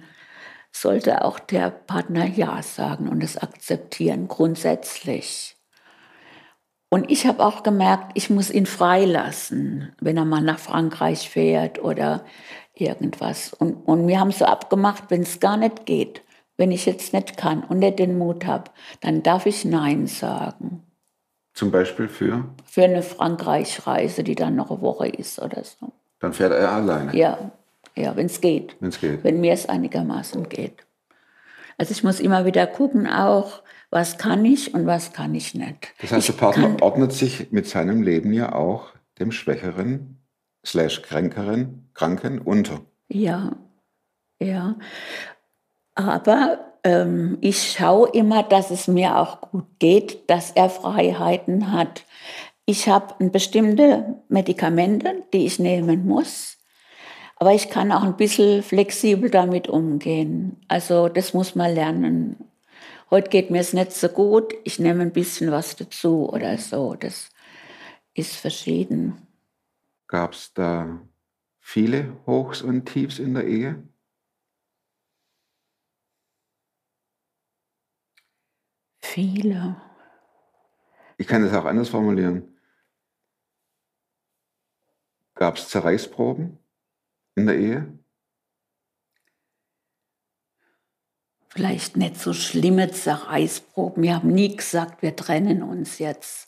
sollte 0.71 1.25
auch 1.25 1.39
der 1.39 1.71
Partner 1.71 2.27
Ja 2.27 2.63
sagen 2.63 3.09
und 3.09 3.23
es 3.23 3.37
akzeptieren, 3.37 4.29
grundsätzlich. 4.29 5.58
Und 6.91 7.11
ich 7.11 7.27
habe 7.27 7.45
auch 7.45 7.63
gemerkt, 7.63 8.13
ich 8.15 8.31
muss 8.31 8.51
ihn 8.51 8.67
freilassen, 8.67 9.93
wenn 10.01 10.17
er 10.17 10.25
mal 10.25 10.41
nach 10.41 10.59
Frankreich 10.59 11.29
fährt 11.29 11.83
oder 11.83 12.25
irgendwas. 12.75 13.53
Und, 13.53 13.75
und 13.87 14.07
wir 14.09 14.21
haben 14.21 14.31
so 14.33 14.47
abgemacht, 14.47 15.05
wenn 15.09 15.23
es 15.23 15.41
gar 15.41 15.57
nicht 15.57 15.85
geht, 15.85 16.23
wenn 16.57 16.71
ich 16.73 16.87
jetzt 16.87 17.13
nicht 17.13 17.37
kann 17.37 17.63
und 17.63 17.79
nicht 17.79 17.99
den 17.99 18.17
Mut 18.17 18.47
habe, 18.47 18.71
dann 19.01 19.23
darf 19.23 19.47
ich 19.47 19.65
Nein 19.65 20.07
sagen 20.07 20.83
Zum 21.53 21.71
Beispiel 21.71 22.09
für, 22.09 22.45
für 22.65 22.85
eine 22.85 23.03
Frankreich-Reise, 23.03 24.25
die 24.25 24.35
dann 24.35 24.57
noch 24.57 24.71
eine 24.71 24.81
Woche 24.81 25.09
ist 25.09 25.41
oder 25.41 25.63
so. 25.65 25.93
dann 26.21 26.33
fährt 26.33 26.53
er 26.53 26.73
alleine, 26.73 27.15
Ja, 27.15 27.51
ja, 27.97 28.17
wenn 28.17 28.27
es 28.27 28.41
geht. 28.41 28.77
wenn 28.81 28.89
es 28.89 29.01
geht. 29.01 29.25
Wenn 29.25 29.41
mir 29.41 29.53
es 29.53 29.69
einigermaßen 29.69 30.49
geht. 30.49 30.87
Also 31.77 31.93
ich 31.93 32.03
muss 32.03 32.19
immer 32.19 32.45
wieder 32.45 32.67
gucken 32.67 33.07
auch, 33.07 33.63
was 33.91 34.19
kann 34.19 34.45
ich 34.45 34.75
und 34.75 34.87
was 34.87 35.13
kann 35.13 35.35
ich 35.35 35.55
nicht. 35.55 35.95
Das 36.01 36.13
heißt, 36.13 36.29
der 36.29 36.35
Partner 36.35 36.77
ordnet 36.83 37.13
sich 37.13 37.51
mit 37.53 37.67
seinem 37.67 38.03
Leben 38.03 38.33
ja 38.33 38.55
auch 38.55 38.93
dem 39.19 39.33
Schwächeren, 39.33 40.19
slash 40.65 41.03
Kränkeren, 41.03 41.89
Kranken 41.95 42.41
unter. 42.41 42.81
Ja, 43.09 43.53
ja. 44.41 44.77
Aber 45.95 46.59
ähm, 46.85 47.39
ich 47.41 47.73
schaue 47.73 48.11
immer, 48.11 48.43
dass 48.43 48.71
es 48.71 48.87
mir 48.87 49.19
auch 49.19 49.41
gut 49.41 49.67
geht, 49.79 50.31
dass 50.31 50.51
er 50.51 50.69
Freiheiten 50.69 51.73
hat. 51.73 52.05
Ich 52.67 52.89
habe 52.89 53.31
bestimmte 53.31 54.17
Medikamente, 54.29 55.23
die 55.33 55.47
ich 55.47 55.59
nehmen 55.59 56.07
muss. 56.07 56.59
Aber 57.37 57.55
ich 57.55 57.71
kann 57.71 57.93
auch 57.93 58.03
ein 58.03 58.17
bisschen 58.17 58.63
flexibel 58.63 59.31
damit 59.31 59.69
umgehen. 59.69 60.57
Also 60.69 61.09
das 61.09 61.35
muss 61.35 61.55
man 61.55 61.73
lernen. 61.73 62.37
Heute 63.11 63.31
geht 63.31 63.51
mir 63.51 63.61
es 63.61 63.73
nicht 63.73 63.93
so 63.93 64.09
gut, 64.11 64.55
ich 64.65 64.79
nehme 64.79 65.01
ein 65.03 65.13
bisschen 65.13 65.51
was 65.51 65.77
dazu 65.77 66.29
oder 66.31 66.59
so. 66.59 66.95
Das 66.95 67.31
ist 68.13 68.37
verschieden. 68.37 69.27
Gab 70.09 70.33
es 70.33 70.53
da 70.53 71.01
viele 71.59 72.15
Hochs 72.27 72.61
und 72.61 72.85
Tiefs 72.85 73.19
in 73.19 73.33
der 73.33 73.47
Ehe? 73.47 73.83
Viele. 79.01 79.81
Ich 81.17 81.27
kann 81.27 81.43
das 81.43 81.55
auch 81.55 81.65
anders 81.65 81.89
formulieren. 81.89 82.59
Gab 85.35 85.57
es 85.57 85.69
Zerreißproben 85.71 86.59
in 87.37 87.47
der 87.47 87.57
Ehe? 87.57 87.98
Vielleicht 91.59 91.97
nicht 91.97 92.21
so 92.21 92.33
schlimme 92.33 92.89
Zerreißproben. 92.89 94.01
Wir 94.05 94.15
haben 94.15 94.29
nie 94.29 94.55
gesagt, 94.57 95.03
wir 95.03 95.17
trennen 95.17 95.65
uns 95.65 95.99
jetzt. 95.99 96.47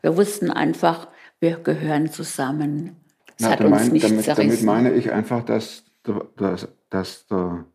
Wir 0.00 0.16
wussten 0.16 0.50
einfach, 0.50 1.08
wir 1.40 1.56
gehören 1.58 2.10
zusammen. 2.10 2.96
Es 3.38 3.44
Na, 3.44 3.50
hat 3.50 3.60
uns 3.60 3.70
mein- 3.70 3.88
nicht 3.92 4.04
damit, 4.06 4.26
damit 4.26 4.38
zerrissen. 4.38 4.64
meine 4.66 4.92
ich 4.94 5.12
einfach, 5.12 5.44
dass 5.44 5.84
der, 6.06 6.26
dass, 6.38 6.68
dass 6.88 7.26
der 7.26 7.66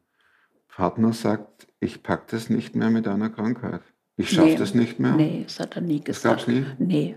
Partner 0.70 1.14
sagt, 1.14 1.68
ich 1.80 2.02
pack 2.02 2.28
das 2.30 2.50
nicht 2.50 2.76
mehr 2.76 2.90
mit 2.90 3.06
deiner 3.06 3.30
Krankheit. 3.30 3.82
Ich 4.18 4.32
schaffe 4.32 4.48
Nee. 4.50 4.56
das 4.56 4.74
nicht 4.74 5.00
mehr. 5.00 5.12
Nee, 5.14 5.44
das 5.44 5.60
hat 5.60 5.76
er 5.76 5.82
nie 5.84 6.00
Das 6.00 6.18
gesagt. 6.18 6.38
gab's 6.38 6.48
nie? 6.48 6.66
Nee. 6.80 7.16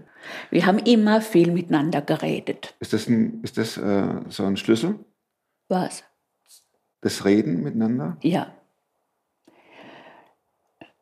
Wir 0.51 0.67
haben 0.67 0.79
immer 0.79 1.23
viel 1.23 1.53
miteinander 1.53 2.03
geredet. 2.03 2.75
Ist 2.81 2.93
das, 2.93 3.09
ein, 3.09 3.41
ist 3.43 3.57
das 3.57 3.79
äh, 3.79 4.21
so 4.29 4.45
ein 4.45 4.59
Schlüssel? 4.59 4.99
Was? 5.69 6.05
Das 7.01 7.25
Reden 7.25 7.63
miteinander? 7.63 8.19
Ja. 8.23 8.53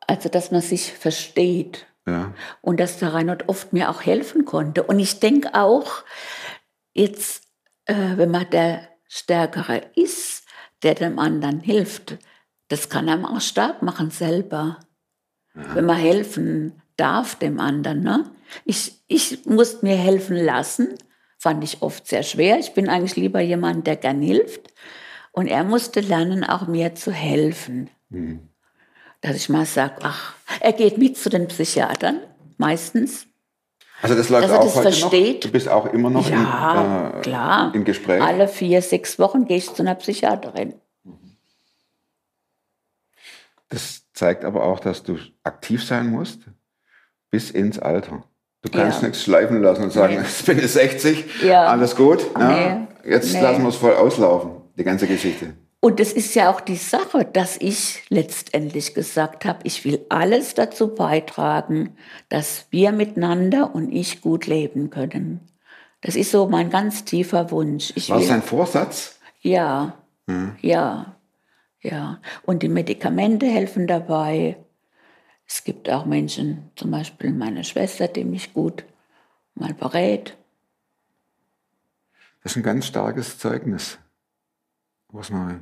Also, 0.07 0.29
dass 0.29 0.51
man 0.51 0.61
sich 0.61 0.93
versteht. 0.93 1.87
Ja. 2.07 2.35
Und 2.61 2.81
dass 2.81 2.99
der 2.99 3.15
Reinhard 3.15 3.49
oft 3.49 3.73
mir 3.73 3.89
auch 3.89 4.03
helfen 4.03 4.45
konnte. 4.45 4.83
Und 4.83 4.99
ich 4.99 5.21
denke 5.21 5.55
auch, 5.55 6.03
jetzt, 6.93 7.45
äh, 7.85 8.17
wenn 8.17 8.31
man 8.31 8.51
der 8.51 8.89
Stärkere 9.09 9.83
ist, 9.95 10.45
der 10.83 10.95
dem 10.95 11.19
anderen 11.19 11.61
hilft, 11.61 12.19
das 12.69 12.89
kann 12.89 13.09
einem 13.09 13.25
auch 13.25 13.41
stark 13.41 13.83
machen 13.83 14.11
selber. 14.11 14.81
Wenn 15.55 15.85
man 15.85 15.99
helfen 15.99 16.81
darf 16.97 17.35
dem 17.35 17.61
anderen. 17.61 18.03
Ne? 18.03 18.31
Ich, 18.65 19.03
ich 19.07 19.45
musste 19.45 19.85
mir 19.85 19.97
helfen 19.97 20.37
lassen, 20.37 20.95
fand 21.39 21.63
ich 21.65 21.83
oft 21.83 22.07
sehr 22.07 22.23
schwer. 22.23 22.59
Ich 22.59 22.75
bin 22.75 22.89
eigentlich 22.89 23.17
lieber 23.17 23.41
jemand, 23.41 23.87
der 23.87 23.97
gern 23.97 24.23
hilft. 24.23 24.73
Und 25.33 25.47
er 25.49 25.65
musste 25.65 26.01
lernen, 26.01 26.45
auch 26.45 26.67
mir 26.67 26.95
zu 26.95 27.13
helfen. 27.13 27.91
Dass 29.23 29.37
ich 29.37 29.49
mal 29.49 29.65
sage, 29.65 29.95
ach, 30.03 30.35
er 30.61 30.73
geht 30.73 30.99
mit 30.99 31.17
zu 31.17 31.31
den 31.31 31.49
Psychiatern, 31.49 32.21
meistens. 32.59 33.27
Also 34.03 34.17
das 34.17 34.29
läuft 34.29 34.45
Dass 34.45 34.51
er 34.51 34.59
auch 34.59 34.65
das 34.65 34.75
heute 34.77 34.83
versteht? 34.93 35.35
noch? 35.37 35.41
Du 35.43 35.53
bist 35.53 35.69
auch 35.69 35.87
immer 35.87 36.11
noch 36.11 36.29
Ja, 36.29 37.13
in, 37.13 37.19
äh, 37.19 37.23
klar. 37.23 37.73
im 37.75 37.85
Gespräch? 37.85 38.21
Alle 38.21 38.49
vier, 38.49 38.83
sechs 38.83 39.19
Wochen 39.21 39.45
gehe 39.47 39.59
ich 39.59 39.73
zu 39.73 39.81
einer 39.83 39.95
Psychiaterin. 39.95 40.75
Das 43.69 44.03
zeigt 44.13 44.45
aber 44.45 44.65
auch, 44.65 44.81
dass 44.81 45.03
du 45.03 45.19
aktiv 45.45 45.85
sein 45.85 46.11
musst 46.11 46.41
bis 47.31 47.51
ins 47.51 47.79
Alter. 47.79 48.25
Du 48.63 48.71
kannst 48.71 49.03
Ja. 49.03 49.09
nichts 49.09 49.23
schleifen 49.23 49.63
lassen 49.63 49.85
und 49.85 49.93
sagen, 49.93 50.15
Nee. 50.15 50.21
jetzt 50.23 50.47
bin 50.47 50.59
ich 50.59 50.69
60, 50.71 51.43
Ja. 51.43 51.67
alles 51.67 51.97
gut. 51.97 52.25
Nee. 52.37 52.87
Jetzt 53.05 53.33
Nee. 53.33 53.41
lassen 53.41 53.63
wir 53.63 53.69
es 53.69 53.77
voll 53.77 53.95
auslaufen, 53.95 54.51
die 54.77 54.85
ganze 54.85 55.07
Geschichte. 55.07 55.55
Und 55.85 55.99
es 55.99 56.13
ist 56.13 56.37
ja 56.37 56.49
auch 56.49 56.61
die 56.61 56.77
Sache, 56.77 57.25
dass 57.25 57.57
ich 57.57 58.05
letztendlich 58.09 58.95
gesagt 58.95 59.45
habe, 59.45 59.59
ich 59.65 59.85
will 59.85 60.07
alles 60.11 60.55
dazu 60.55 60.95
beitragen, 60.95 61.97
dass 62.29 62.67
wir 62.71 62.93
miteinander 62.93 63.75
und 63.75 63.91
ich 63.91 64.21
gut 64.21 64.47
leben 64.47 64.91
können. 64.91 65.41
Das 66.01 66.15
ist 66.15 66.31
so 66.31 66.49
mein 66.49 66.71
ganz 66.71 67.05
tiefer 67.05 67.51
Wunsch. 67.51 67.93
Ich 67.97 68.11
War 68.11 68.21
will, 68.21 68.31
ein 68.31 68.43
Vorsatz? 68.43 69.19
ja, 69.41 69.99
ja, 70.61 71.17
ja. 71.81 72.21
Und 72.45 72.63
die 72.63 72.69
Medikamente 72.69 73.47
helfen 73.47 73.89
dabei. 73.89 74.59
Es 75.49 75.65
gibt 75.65 75.91
auch 75.91 76.07
Menschen, 76.07 76.71
zum 76.77 76.93
Beispiel 76.93 77.33
meine 77.33 77.65
Schwester, 77.65 78.07
die 78.07 78.25
mich 78.25 78.55
gut 78.55 78.85
mal 79.57 79.75
berät. 79.75 80.37
Das 82.45 82.53
ist 82.53 82.59
ein 82.59 82.63
ganz 82.63 82.87
starkes 82.87 83.37
Zeugnis. 83.37 83.99
Rosmarie. 85.13 85.59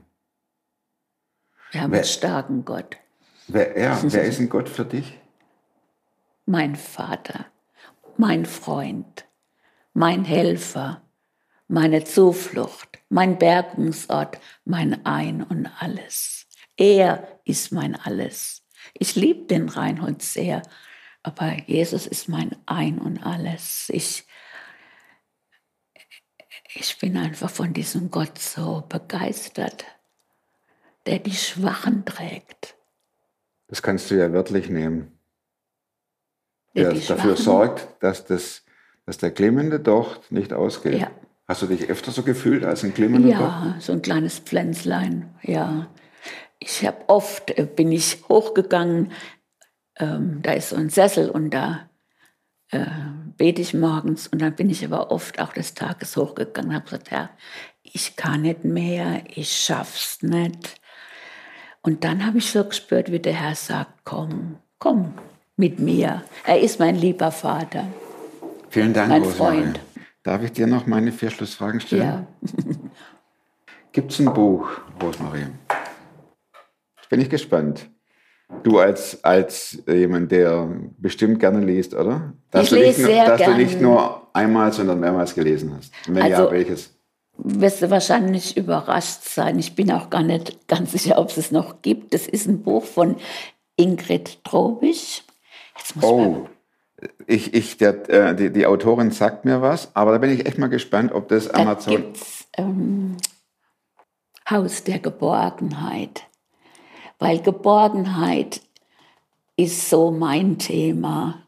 Wir 1.70 1.82
haben 1.82 1.92
Wer- 1.92 2.00
einen 2.00 2.08
starken 2.08 2.64
Gott. 2.64 2.96
Wer, 3.48 3.76
er, 3.76 3.98
wer 4.12 4.24
ist 4.24 4.38
ein 4.40 4.48
Gott 4.48 4.68
für 4.68 4.84
dich? 4.84 5.16
mein 6.46 6.74
Vater, 6.74 7.46
mein 8.16 8.44
Freund, 8.44 9.24
mein 9.92 10.24
Helfer, 10.24 11.00
meine 11.68 12.02
Zuflucht, 12.02 12.98
mein 13.08 13.38
Bergungsort, 13.38 14.40
mein 14.64 15.06
Ein 15.06 15.44
und 15.44 15.66
alles. 15.80 16.48
Er 16.76 17.40
ist 17.44 17.70
mein 17.70 17.94
Alles. 17.94 18.62
Ich 18.94 19.14
liebe 19.14 19.46
den 19.46 19.68
Reinhold 19.68 20.22
sehr, 20.22 20.62
aber 21.22 21.52
Jesus 21.68 22.08
ist 22.08 22.28
mein 22.28 22.56
Ein 22.66 22.98
und 22.98 23.24
Alles. 23.24 23.88
Ich, 23.90 24.26
ich 26.74 26.98
bin 26.98 27.16
einfach 27.16 27.50
von 27.50 27.72
diesem 27.72 28.10
Gott 28.10 28.38
so 28.40 28.82
begeistert, 28.88 29.84
der 31.10 31.18
die 31.18 31.34
Schwachen 31.34 32.04
trägt. 32.04 32.76
Das 33.66 33.82
kannst 33.82 34.10
du 34.10 34.14
ja 34.14 34.32
wörtlich 34.32 34.70
nehmen. 34.70 35.18
Der 36.76 36.92
Der 36.92 37.02
dafür 37.02 37.36
sorgt, 37.36 37.88
dass, 37.98 38.26
das, 38.26 38.62
dass 39.06 39.18
der 39.18 39.32
glimmende 39.32 39.80
Docht 39.80 40.30
nicht 40.30 40.52
ausgeht. 40.52 41.00
Ja. 41.00 41.10
Hast 41.48 41.62
du 41.62 41.66
dich 41.66 41.90
öfter 41.90 42.12
so 42.12 42.22
gefühlt 42.22 42.64
als 42.64 42.84
ein 42.84 42.94
glimmender 42.94 43.30
Docht? 43.30 43.40
Ja, 43.40 43.76
so 43.80 43.92
ein 43.92 44.02
kleines 44.02 44.38
Pflänzlein, 44.38 45.34
ja. 45.42 45.88
ich 46.60 46.86
habe 46.86 46.98
oft, 47.08 47.58
äh, 47.58 47.64
bin 47.66 47.90
ich 47.90 48.22
hochgegangen, 48.28 49.10
ähm, 49.98 50.42
da 50.42 50.52
ist 50.52 50.68
so 50.68 50.76
ein 50.76 50.90
Sessel 50.90 51.28
und 51.28 51.50
da 51.50 51.90
äh, 52.70 52.86
bete 53.36 53.62
ich 53.62 53.74
morgens 53.74 54.28
und 54.28 54.40
dann 54.40 54.54
bin 54.54 54.70
ich 54.70 54.84
aber 54.84 55.10
oft 55.10 55.40
auch 55.40 55.52
des 55.52 55.74
Tages 55.74 56.16
hochgegangen 56.16 56.70
und 56.70 56.76
habe 56.76 56.84
gesagt, 56.84 57.10
Herr, 57.10 57.30
ich 57.82 58.14
kann 58.14 58.42
nicht 58.42 58.64
mehr, 58.64 59.24
ich 59.34 59.50
schaff's 59.56 60.22
nicht. 60.22 60.79
Und 61.82 62.04
dann 62.04 62.26
habe 62.26 62.38
ich 62.38 62.50
so 62.50 62.64
gespürt, 62.64 63.10
wie 63.10 63.18
der 63.20 63.32
Herr 63.32 63.54
sagt, 63.54 63.92
komm, 64.04 64.56
komm 64.78 65.14
mit 65.56 65.78
mir. 65.78 66.22
Er 66.44 66.60
ist 66.60 66.78
mein 66.78 66.94
lieber 66.96 67.30
Vater. 67.30 67.84
Vielen 68.68 68.92
Dank, 68.92 69.08
Mein. 69.08 69.24
Freund. 69.24 69.80
Darf 70.22 70.42
ich 70.42 70.52
dir 70.52 70.66
noch 70.66 70.86
meine 70.86 71.12
vier 71.12 71.30
Schlussfragen 71.30 71.80
stellen? 71.80 72.02
Ja. 72.02 72.26
Gibt 73.92 74.12
es 74.12 74.18
ein 74.20 74.32
Buch, 74.32 74.68
Rosemarie? 75.02 75.46
Bin 77.08 77.20
ich 77.20 77.30
gespannt. 77.30 77.88
Du 78.62 78.78
als, 78.78 79.22
als 79.24 79.82
jemand, 79.86 80.30
der 80.32 80.68
bestimmt 80.98 81.40
gerne 81.40 81.60
liest, 81.64 81.94
oder? 81.94 82.32
Dass 82.50 82.64
Ich 82.64 82.70
du 82.70 82.74
nicht 82.76 82.86
lese 82.98 83.02
nur, 83.02 83.10
sehr 83.10 83.26
Dass 83.26 83.38
gern. 83.38 83.52
du 83.52 83.58
nicht 83.58 83.80
nur 83.80 84.26
einmal, 84.32 84.72
sondern 84.72 85.00
mehrmals 85.00 85.34
gelesen 85.34 85.74
hast. 85.76 85.92
Wenn 86.06 86.26
ja, 86.26 86.36
Also- 86.38 86.50
welches? 86.52 86.94
Wirst 87.36 87.82
du 87.82 87.90
wahrscheinlich 87.90 88.56
überrascht 88.56 89.22
sein. 89.22 89.58
Ich 89.58 89.74
bin 89.74 89.90
auch 89.90 90.10
gar 90.10 90.22
nicht 90.22 90.68
ganz 90.68 90.92
sicher, 90.92 91.18
ob 91.18 91.30
es 91.30 91.36
es 91.36 91.50
noch 91.50 91.82
gibt. 91.82 92.14
Das 92.14 92.26
ist 92.26 92.46
ein 92.46 92.62
Buch 92.62 92.84
von 92.84 93.16
Ingrid 93.76 94.44
Trobisch. 94.44 95.22
Oh, 96.02 96.46
ich, 97.26 97.54
ich, 97.54 97.78
der, 97.78 98.08
äh, 98.10 98.34
die, 98.34 98.52
die 98.52 98.66
Autorin 98.66 99.10
sagt 99.10 99.44
mir 99.44 99.62
was, 99.62 99.94
aber 99.94 100.12
da 100.12 100.18
bin 100.18 100.30
ich 100.30 100.46
echt 100.46 100.58
mal 100.58 100.68
gespannt, 100.68 101.12
ob 101.12 101.28
das 101.28 101.48
Da 101.48 101.60
Amazon... 101.60 101.96
gibt's 101.96 102.46
ähm, 102.56 103.16
Haus 104.48 104.84
der 104.84 104.98
Geborgenheit. 104.98 106.24
Weil 107.18 107.40
Geborgenheit 107.40 108.60
ist 109.56 109.88
so 109.88 110.10
mein 110.10 110.58
Thema. 110.58 111.46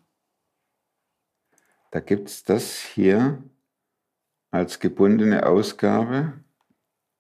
Da 1.90 2.00
gibt 2.00 2.28
es 2.28 2.44
das 2.44 2.80
hier 2.94 3.42
als 4.52 4.78
gebundene 4.78 5.44
Ausgabe. 5.46 6.34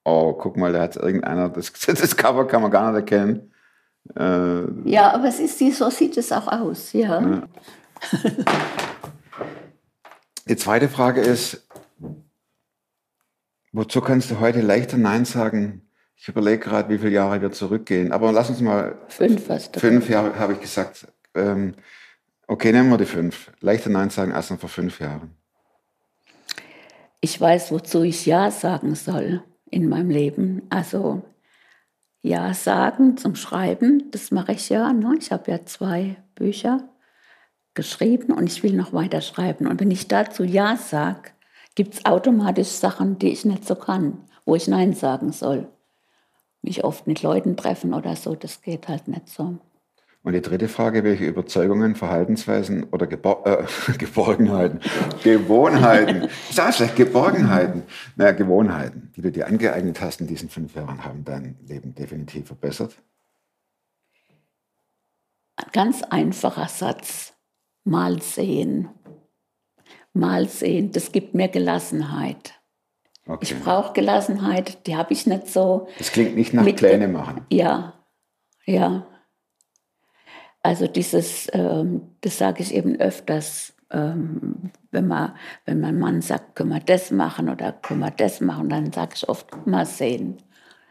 Oh, 0.04 0.32
guck 0.34 0.56
mal, 0.56 0.72
da 0.72 0.82
hat 0.82 0.96
irgendeiner, 0.96 1.48
das, 1.48 1.72
das 1.86 2.16
Cover 2.16 2.46
kann 2.46 2.62
man 2.62 2.70
gar 2.70 2.92
nicht 2.92 3.00
erkennen. 3.00 3.52
Äh, 4.16 4.88
Ja, 4.88 5.12
aber 5.12 5.24
es 5.28 5.40
ist, 5.40 5.58
so 5.76 5.90
sieht 5.90 6.16
es 6.16 6.30
auch 6.30 6.46
aus. 6.48 6.92
Ja. 6.92 7.42
die 10.48 10.56
zweite 10.56 10.88
Frage 10.88 11.20
ist, 11.20 11.66
wozu 13.72 14.00
kannst 14.00 14.30
du 14.30 14.40
heute 14.40 14.60
leichter 14.60 14.98
Nein 14.98 15.24
sagen? 15.24 15.88
Ich 16.16 16.28
überlege 16.28 16.58
gerade, 16.58 16.88
wie 16.88 16.98
viele 16.98 17.12
Jahre 17.12 17.40
wir 17.40 17.50
zurückgehen. 17.52 18.12
Aber 18.12 18.30
lass 18.32 18.50
uns 18.50 18.60
mal, 18.60 18.96
Fünf 19.08 19.48
hast 19.48 19.74
du. 19.74 19.80
fünf 19.80 20.08
Jahre 20.08 20.38
habe 20.38 20.52
ich 20.52 20.60
gesagt. 20.60 21.08
Ähm, 21.34 21.74
okay, 22.46 22.72
nehmen 22.72 22.90
wir 22.90 22.98
die 22.98 23.06
fünf. 23.06 23.50
Leichter 23.60 23.90
Nein 23.90 24.10
sagen 24.10 24.32
als 24.32 24.50
noch 24.50 24.58
vor 24.60 24.68
fünf 24.68 25.00
Jahren. 25.00 25.34
Ich 27.24 27.40
weiß, 27.40 27.70
wozu 27.70 28.02
ich 28.02 28.26
Ja 28.26 28.50
sagen 28.50 28.96
soll 28.96 29.44
in 29.70 29.88
meinem 29.88 30.10
Leben. 30.10 30.62
Also 30.70 31.22
Ja 32.20 32.52
sagen 32.52 33.16
zum 33.16 33.36
Schreiben, 33.36 34.10
das 34.10 34.32
mache 34.32 34.50
ich 34.52 34.68
ja. 34.70 34.92
Ne? 34.92 35.14
Ich 35.20 35.30
habe 35.30 35.52
ja 35.52 35.64
zwei 35.64 36.16
Bücher 36.34 36.88
geschrieben 37.74 38.32
und 38.32 38.46
ich 38.46 38.64
will 38.64 38.72
noch 38.72 38.92
weiter 38.92 39.20
schreiben. 39.20 39.68
Und 39.68 39.80
wenn 39.80 39.92
ich 39.92 40.08
dazu 40.08 40.42
Ja 40.42 40.76
sage, 40.76 41.30
gibt 41.76 41.94
es 41.94 42.04
automatisch 42.04 42.70
Sachen, 42.70 43.20
die 43.20 43.30
ich 43.30 43.44
nicht 43.44 43.68
so 43.68 43.76
kann, 43.76 44.24
wo 44.44 44.56
ich 44.56 44.66
Nein 44.66 44.92
sagen 44.92 45.30
soll. 45.30 45.68
Mich 46.60 46.82
oft 46.82 47.06
mit 47.06 47.22
Leuten 47.22 47.56
treffen 47.56 47.94
oder 47.94 48.16
so, 48.16 48.34
das 48.34 48.62
geht 48.62 48.88
halt 48.88 49.06
nicht 49.06 49.28
so. 49.28 49.58
Und 50.24 50.34
die 50.34 50.40
dritte 50.40 50.68
Frage, 50.68 51.02
welche 51.02 51.24
Überzeugungen, 51.24 51.96
Verhaltensweisen 51.96 52.84
oder 52.84 53.08
Gebor 53.08 53.44
äh, 53.44 53.64
Geborgenheiten, 53.98 54.80
Gewohnheiten, 55.24 56.28
ich 56.48 56.54
sage 56.54 56.72
schlecht, 56.74 56.94
Geborgenheiten, 56.94 57.82
naja, 58.14 58.30
Gewohnheiten, 58.30 59.10
die 59.16 59.22
du 59.22 59.32
dir 59.32 59.48
angeeignet 59.48 60.00
hast 60.00 60.20
in 60.20 60.28
diesen 60.28 60.48
fünf 60.48 60.76
Jahren, 60.76 61.04
haben 61.04 61.24
dein 61.24 61.58
Leben 61.66 61.94
definitiv 61.96 62.46
verbessert? 62.46 62.96
Ein 65.56 65.66
ganz 65.72 66.02
einfacher 66.04 66.68
Satz. 66.68 67.34
Mal 67.84 68.22
sehen. 68.22 68.90
Mal 70.12 70.48
sehen, 70.48 70.92
das 70.92 71.10
gibt 71.10 71.34
mir 71.34 71.48
Gelassenheit. 71.48 72.54
Okay. 73.26 73.38
Ich 73.42 73.60
brauche 73.60 73.92
Gelassenheit, 73.92 74.86
die 74.86 74.94
habe 74.96 75.12
ich 75.12 75.26
nicht 75.26 75.48
so. 75.48 75.88
Das 75.98 76.12
klingt 76.12 76.36
nicht 76.36 76.54
nach 76.54 76.62
Mit- 76.64 76.76
Pläne 76.76 77.08
machen. 77.08 77.44
Ja, 77.50 77.94
ja. 78.66 79.06
Also 80.62 80.86
dieses, 80.86 81.48
ähm, 81.52 82.02
das 82.20 82.38
sage 82.38 82.62
ich 82.62 82.74
eben 82.74 82.96
öfters, 82.96 83.74
ähm, 83.90 84.70
wenn, 84.90 85.08
man, 85.08 85.34
wenn 85.64 85.80
mein 85.80 85.98
Mann 85.98 86.22
sagt, 86.22 86.56
können 86.56 86.70
wir 86.70 86.80
das 86.80 87.10
machen 87.10 87.48
oder 87.48 87.72
können 87.72 88.00
wir 88.00 88.10
das 88.10 88.40
machen, 88.40 88.68
dann 88.68 88.92
sage 88.92 89.12
ich 89.16 89.28
oft, 89.28 89.66
mal 89.66 89.86
sehen. 89.86 90.38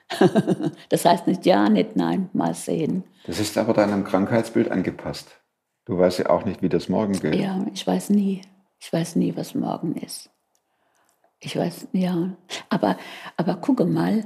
das 0.89 1.05
heißt 1.05 1.27
nicht 1.27 1.45
ja, 1.45 1.69
nicht 1.69 1.95
nein, 1.95 2.29
mal 2.33 2.53
sehen. 2.53 3.03
Das 3.25 3.39
ist 3.39 3.57
aber 3.57 3.73
deinem 3.73 4.03
Krankheitsbild 4.03 4.69
angepasst. 4.69 5.41
Du 5.85 5.97
weißt 5.97 6.19
ja 6.19 6.29
auch 6.29 6.45
nicht, 6.45 6.61
wie 6.61 6.69
das 6.69 6.89
morgen 6.89 7.13
geht. 7.13 7.35
Ja, 7.35 7.65
ich 7.73 7.85
weiß 7.85 8.09
nie. 8.09 8.41
Ich 8.79 8.91
weiß 8.91 9.15
nie, 9.15 9.35
was 9.35 9.55
morgen 9.55 9.95
ist. 9.95 10.29
Ich 11.39 11.55
weiß, 11.55 11.87
ja. 11.93 12.35
Aber, 12.69 12.97
aber 13.37 13.55
gucke 13.55 13.85
mal, 13.85 14.25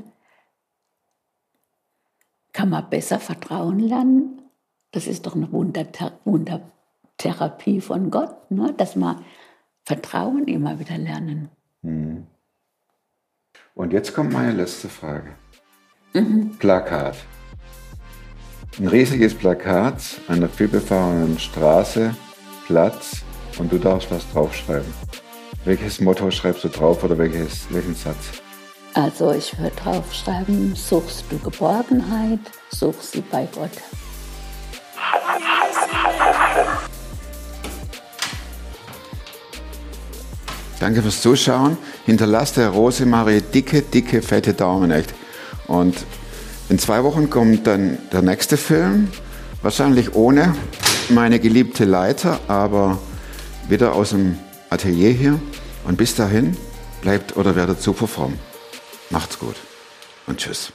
kann 2.51 2.69
man 2.69 2.89
besser 2.89 3.19
vertrauen 3.19 3.79
lernen? 3.79 4.41
Das 4.95 5.07
ist 5.07 5.25
doch 5.25 5.35
eine 5.35 5.51
Wunderther 5.51 6.13
Wundertherapie 6.23 7.81
von 7.81 8.09
Gott, 8.09 8.49
ne? 8.49 8.73
dass 8.77 8.95
wir 8.95 9.21
Vertrauen 9.83 10.45
immer 10.45 10.79
wieder 10.79 10.97
lernen. 10.97 11.49
Und 13.73 13.91
jetzt 13.91 14.13
kommt 14.13 14.31
meine 14.31 14.53
letzte 14.53 14.87
Frage. 14.87 15.35
Mhm. 16.13 16.55
Plakat. 16.59 17.17
Ein 18.79 18.87
riesiges 18.87 19.33
Plakat 19.33 20.01
an 20.29 20.37
einer 20.37 20.47
vielbefahrenen 20.47 21.39
Straße, 21.39 22.15
Platz 22.65 23.21
und 23.59 23.73
du 23.73 23.77
darfst 23.77 24.09
was 24.11 24.25
draufschreiben. 24.31 24.93
Welches 25.65 25.99
Motto 25.99 26.31
schreibst 26.31 26.63
du 26.63 26.69
drauf 26.69 27.03
oder 27.03 27.17
welches, 27.17 27.67
welchen 27.69 27.95
Satz? 27.95 28.41
Also 28.93 29.33
ich 29.33 29.59
würde 29.59 29.75
draufschreiben, 29.75 30.73
suchst 30.73 31.25
du 31.29 31.37
Geborgenheit, 31.39 32.39
such 32.69 33.01
sie 33.01 33.21
bei 33.29 33.45
Gott. 33.53 33.71
Danke 40.79 41.01
fürs 41.01 41.21
Zuschauen. 41.21 41.77
Hinterlasst 42.05 42.57
der 42.57 42.69
Rosemarie 42.69 43.41
dicke, 43.41 43.81
dicke, 43.81 44.21
fette 44.21 44.53
Daumen 44.53 44.91
echt. 44.91 45.13
Und 45.67 45.95
in 46.69 46.77
zwei 46.79 47.03
Wochen 47.03 47.29
kommt 47.29 47.65
dann 47.65 47.97
der 48.11 48.21
nächste 48.21 48.57
Film. 48.57 49.09
Wahrscheinlich 49.61 50.13
ohne 50.13 50.55
meine 51.09 51.39
geliebte 51.39 51.85
Leiter, 51.85 52.39
aber 52.47 52.99
wieder 53.67 53.93
aus 53.93 54.11
dem 54.11 54.37
Atelier 54.69 55.11
hier. 55.11 55.39
Und 55.85 55.97
bis 55.97 56.15
dahin 56.15 56.55
bleibt 57.01 57.35
oder 57.37 57.55
werdet 57.55 57.81
super 57.81 58.07
fromm. 58.07 58.37
Macht's 59.09 59.39
gut 59.39 59.55
und 60.27 60.37
tschüss. 60.37 60.71